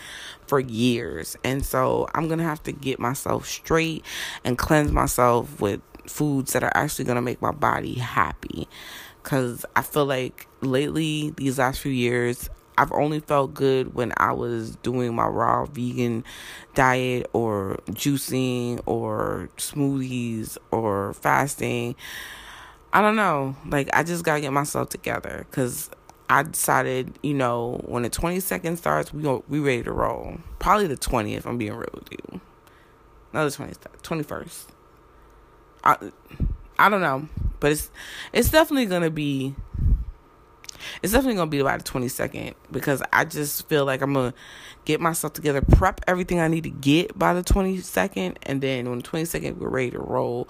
for 0.48 0.60
years. 0.60 1.38
And 1.44 1.66
so 1.66 2.10
I'm 2.14 2.28
gonna 2.28 2.44
have 2.44 2.64
to 2.64 2.72
get 2.72 3.00
myself 3.00 3.48
straight 3.48 4.04
and 4.44 4.58
cleanse 4.58 4.92
myself 4.92 5.62
with 5.62 5.82
foods 6.08 6.54
that 6.54 6.64
are 6.64 6.72
actually 6.76 7.06
gonna 7.06 7.22
make 7.22 7.42
my 7.42 7.52
body 7.52 7.94
happy. 7.96 8.68
Cause 9.24 9.66
I 9.76 9.82
feel 9.84 10.06
like 10.06 10.48
lately, 10.62 11.34
these 11.38 11.58
last 11.58 11.80
few 11.80 11.92
years, 11.92 12.50
I've 12.78 12.92
only 12.92 13.20
felt 13.20 13.54
good 13.54 13.94
when 13.94 14.14
I 14.18 14.32
was 14.32 14.76
doing 14.78 15.16
my 15.16 15.28
raw 15.28 15.66
vegan 15.66 16.24
diet 16.74 17.30
or 17.34 17.80
juicing 17.92 18.82
or 18.86 19.50
smoothies 19.58 20.58
or 20.72 21.14
fasting. 21.14 21.96
I 22.92 23.02
don't 23.02 23.16
know. 23.16 23.56
Like 23.68 23.90
I 23.94 24.04
just 24.04 24.24
got 24.24 24.36
to 24.36 24.42
get 24.42 24.54
myself 24.54 24.90
together 24.90 25.46
cuz 25.52 25.90
I 26.30 26.44
decided, 26.44 27.20
you 27.22 27.34
know, 27.34 27.82
when 27.86 28.04
the 28.04 28.10
22nd 28.10 28.78
starts, 28.78 29.14
we 29.14 29.22
we 29.48 29.60
ready 29.60 29.84
to 29.84 29.92
roll. 29.92 30.38
Probably 30.60 30.88
the 30.88 30.98
20th, 30.98 31.46
I'm 31.46 31.58
being 31.58 31.74
real 31.74 31.90
with 31.94 32.12
you. 32.12 32.42
Another 33.32 33.50
the 33.50 33.58
20th, 33.58 33.78
21st. 34.04 34.66
I 35.84 36.12
I 36.80 36.90
don't 36.90 37.02
know, 37.02 37.28
but 37.60 37.72
it's 37.72 37.90
it's 38.32 38.50
definitely 38.50 38.86
going 38.86 39.04
to 39.04 39.12
be 39.12 39.56
it's 41.02 41.14
definitely 41.14 41.36
gonna 41.36 41.50
be 41.50 41.60
about 41.60 41.80
the 41.80 41.84
twenty 41.84 42.08
second 42.08 42.56
because 42.72 43.02
I 43.12 43.26
just 43.26 43.68
feel 43.68 43.86
like 43.86 44.02
I'm 44.02 44.14
gonna 44.14 44.34
get 44.86 45.00
myself 45.00 45.34
together, 45.34 45.62
prep 45.62 46.02
everything 46.08 46.40
I 46.40 46.48
need 46.48 46.64
to 46.64 46.70
get 46.70 47.18
by 47.18 47.34
the 47.34 47.44
twenty 47.44 47.80
second, 47.80 48.40
and 48.44 48.62
then 48.62 48.88
on 48.88 48.98
the 48.98 49.04
twenty 49.04 49.26
second 49.26 49.60
we're 49.60 49.70
ready 49.70 49.92
to 49.92 50.00
roll. 50.00 50.48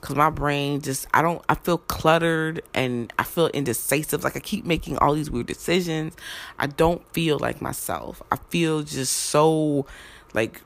Cause 0.00 0.16
my 0.16 0.28
brain 0.28 0.82
just 0.82 1.06
I 1.14 1.22
don't 1.22 1.42
I 1.48 1.54
feel 1.54 1.78
cluttered 1.78 2.62
and 2.74 3.10
I 3.18 3.24
feel 3.24 3.46
indecisive. 3.48 4.22
Like 4.22 4.36
I 4.36 4.40
keep 4.40 4.66
making 4.66 4.98
all 4.98 5.14
these 5.14 5.30
weird 5.30 5.46
decisions. 5.46 6.14
I 6.58 6.66
don't 6.66 7.06
feel 7.14 7.38
like 7.38 7.62
myself. 7.62 8.22
I 8.30 8.36
feel 8.50 8.82
just 8.82 9.14
so 9.14 9.86
like 10.34 10.60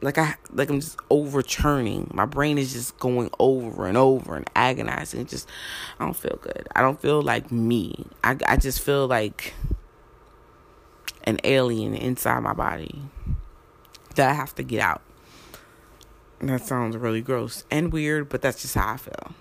like 0.00 0.18
I 0.18 0.36
like 0.52 0.70
I'm 0.70 0.80
just 0.80 0.98
overturning. 1.10 2.10
My 2.14 2.26
brain 2.26 2.58
is 2.58 2.72
just 2.72 2.98
going 2.98 3.30
over 3.38 3.86
and 3.86 3.96
over 3.96 4.36
and 4.36 4.48
agonizing. 4.54 5.26
Just 5.26 5.48
I 5.98 6.04
don't 6.04 6.16
feel 6.16 6.38
good. 6.40 6.68
I 6.74 6.82
don't 6.82 7.00
feel 7.00 7.22
like 7.22 7.50
me. 7.50 8.06
I 8.22 8.36
I 8.46 8.56
just 8.56 8.80
feel 8.80 9.06
like 9.06 9.54
an 11.24 11.38
alien 11.44 11.94
inside 11.94 12.40
my 12.40 12.52
body 12.52 13.02
that 14.14 14.30
I 14.30 14.34
have 14.34 14.54
to 14.56 14.62
get 14.62 14.80
out. 14.80 15.02
And 16.40 16.48
that 16.50 16.64
sounds 16.64 16.96
really 16.96 17.20
gross 17.20 17.64
and 17.70 17.92
weird, 17.92 18.28
but 18.28 18.42
that's 18.42 18.62
just 18.62 18.74
how 18.74 18.94
I 18.94 18.96
feel. 18.96 19.34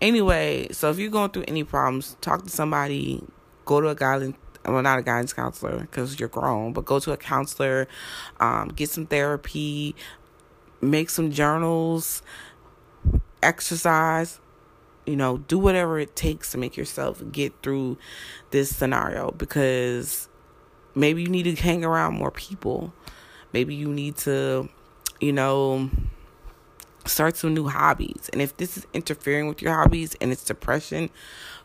Anyway, 0.00 0.68
so 0.72 0.90
if 0.90 0.98
you're 0.98 1.10
going 1.10 1.30
through 1.30 1.44
any 1.46 1.62
problems, 1.62 2.16
talk 2.20 2.42
to 2.42 2.50
somebody, 2.50 3.22
go 3.66 3.80
to 3.80 3.88
a 3.88 3.94
guidance 3.94 4.36
well, 4.64 4.82
not 4.82 4.98
a 4.98 5.02
guidance 5.02 5.32
counselor 5.32 5.80
because 5.80 6.20
you're 6.20 6.28
grown, 6.28 6.72
but 6.72 6.84
go 6.84 6.98
to 7.00 7.12
a 7.12 7.16
counselor, 7.16 7.88
um, 8.40 8.68
get 8.68 8.90
some 8.90 9.06
therapy, 9.06 9.94
make 10.80 11.10
some 11.10 11.30
journals, 11.30 12.22
exercise, 13.42 14.40
you 15.06 15.16
know, 15.16 15.38
do 15.38 15.58
whatever 15.58 15.98
it 15.98 16.14
takes 16.14 16.52
to 16.52 16.58
make 16.58 16.76
yourself 16.76 17.22
get 17.32 17.52
through 17.62 17.98
this 18.50 18.74
scenario 18.74 19.32
because 19.32 20.28
maybe 20.94 21.22
you 21.22 21.28
need 21.28 21.44
to 21.44 21.54
hang 21.54 21.84
around 21.84 22.14
more 22.14 22.30
people. 22.30 22.92
Maybe 23.52 23.74
you 23.74 23.88
need 23.88 24.16
to, 24.18 24.68
you 25.20 25.32
know, 25.32 25.90
start 27.06 27.36
some 27.36 27.54
new 27.54 27.68
hobbies. 27.68 28.30
And 28.32 28.40
if 28.40 28.56
this 28.56 28.76
is 28.76 28.86
interfering 28.92 29.48
with 29.48 29.60
your 29.60 29.74
hobbies 29.74 30.16
and 30.20 30.30
it's 30.32 30.44
depression, 30.44 31.10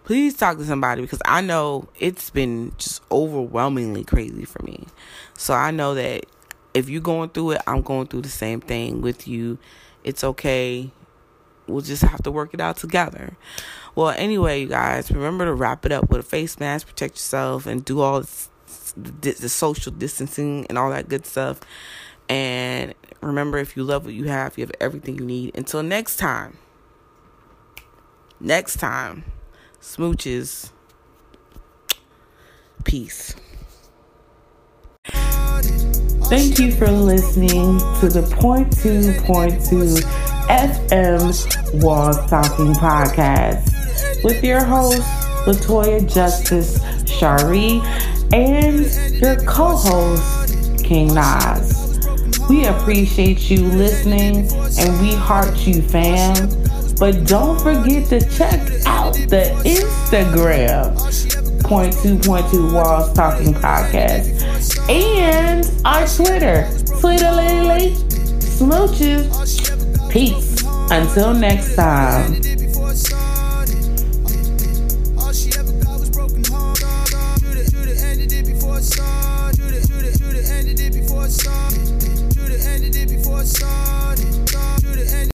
please 0.08 0.34
talk 0.34 0.58
to 0.58 0.63
somebody 0.63 1.02
because 1.02 1.22
I 1.26 1.41
know 1.41 1.89
it's 2.00 2.30
been 2.30 2.72
just 2.78 3.02
overwhelmingly 3.12 4.06
crazy 4.06 4.46
for 4.46 4.63
me. 4.63 4.86
So 5.34 5.54
I 5.54 5.72
know 5.72 5.96
that 5.96 6.26
if 6.74 6.88
you're 6.88 7.02
going 7.02 7.28
through 7.32 7.52
it, 7.52 7.62
I'm 7.67 7.82
going 7.82 8.08
through 8.08 8.22
the 8.22 8.30
same 8.30 8.62
thing 8.62 9.02
with 9.02 9.28
you. 9.28 9.58
It's 10.06 10.24
okay. 10.24 10.91
We'll 11.67 11.82
just 11.82 12.04
have 12.04 12.24
to 12.24 12.32
work 12.32 12.54
it 12.54 12.62
out 12.62 12.78
together. 12.78 13.36
Well, 13.96 14.12
anyway, 14.12 14.62
you 14.62 14.67
guys, 14.67 15.12
remember 15.12 15.43
to 15.43 15.54
wrap 15.54 15.86
it 15.86 15.91
up 15.91 16.10
with 16.10 16.22
a 16.22 16.24
face 16.24 16.58
mask, 16.58 16.88
protect 16.88 17.15
yourself, 17.15 17.65
and 17.65 17.84
do 17.84 18.00
all 18.00 18.22
the, 18.22 19.36
the 19.41 19.50
social 19.50 19.91
distancing 19.91 20.65
and 20.70 20.78
all 20.78 20.89
that 20.89 21.10
good 21.10 21.26
stuff. 21.26 21.60
And 22.30 22.93
remember, 23.20 23.58
if 23.58 23.76
you 23.76 23.84
love 23.84 24.06
what 24.06 24.13
you 24.13 24.30
have, 24.30 24.58
you 24.58 24.62
have 24.62 24.72
everything 24.80 25.17
you 25.20 25.26
need. 25.26 25.58
Until 25.58 25.84
next 25.84 26.15
time, 26.15 26.58
next 28.39 28.78
time, 28.78 29.26
smooches. 29.82 30.72
Peace. 32.84 33.36
Thank 36.30 36.60
you 36.60 36.74
for 36.74 36.90
listening 36.90 37.80
to 38.00 38.10
the 38.10 38.22
Point 38.40 38.76
Two 38.78 39.13
Point 39.22 39.54
Two 39.66 39.96
FM 40.50 41.82
Walls 41.82 42.18
Talking 42.30 42.74
Podcast 42.74 44.24
with 44.24 44.44
your 44.44 44.63
host 44.63 45.02
Latoya 45.46 46.13
Justice 46.13 46.80
Shari 47.10 47.82
and 48.34 48.86
your 49.22 49.38
co-host 49.46 50.84
King 50.84 51.13
Nas. 51.13 52.00
We 52.50 52.66
appreciate 52.66 53.50
you 53.50 53.63
listening 53.66 54.50
and 54.78 55.02
we 55.02 55.13
heart 55.16 55.66
you, 55.66 55.82
fam. 55.82 56.36
But 57.00 57.28
don't 57.28 57.60
forget 57.62 58.10
to 58.10 58.20
check 58.30 58.60
out 58.88 59.14
the 59.14 59.54
Instagram, 59.66 60.96
point 61.64 61.94
two 62.02 62.18
point 62.18 62.50
two 62.50 62.74
Walls 62.74 63.14
Talking 63.14 63.54
Podcast, 63.54 64.90
and 64.90 65.70
our 65.86 66.08
Twitter, 66.08 66.68
Twitter 67.00 67.32
Lily 67.32 67.92
Smooches. 68.40 70.10
Peace. 70.10 70.64
Until 70.90 71.34
next 71.34 71.76
time. 71.76 72.57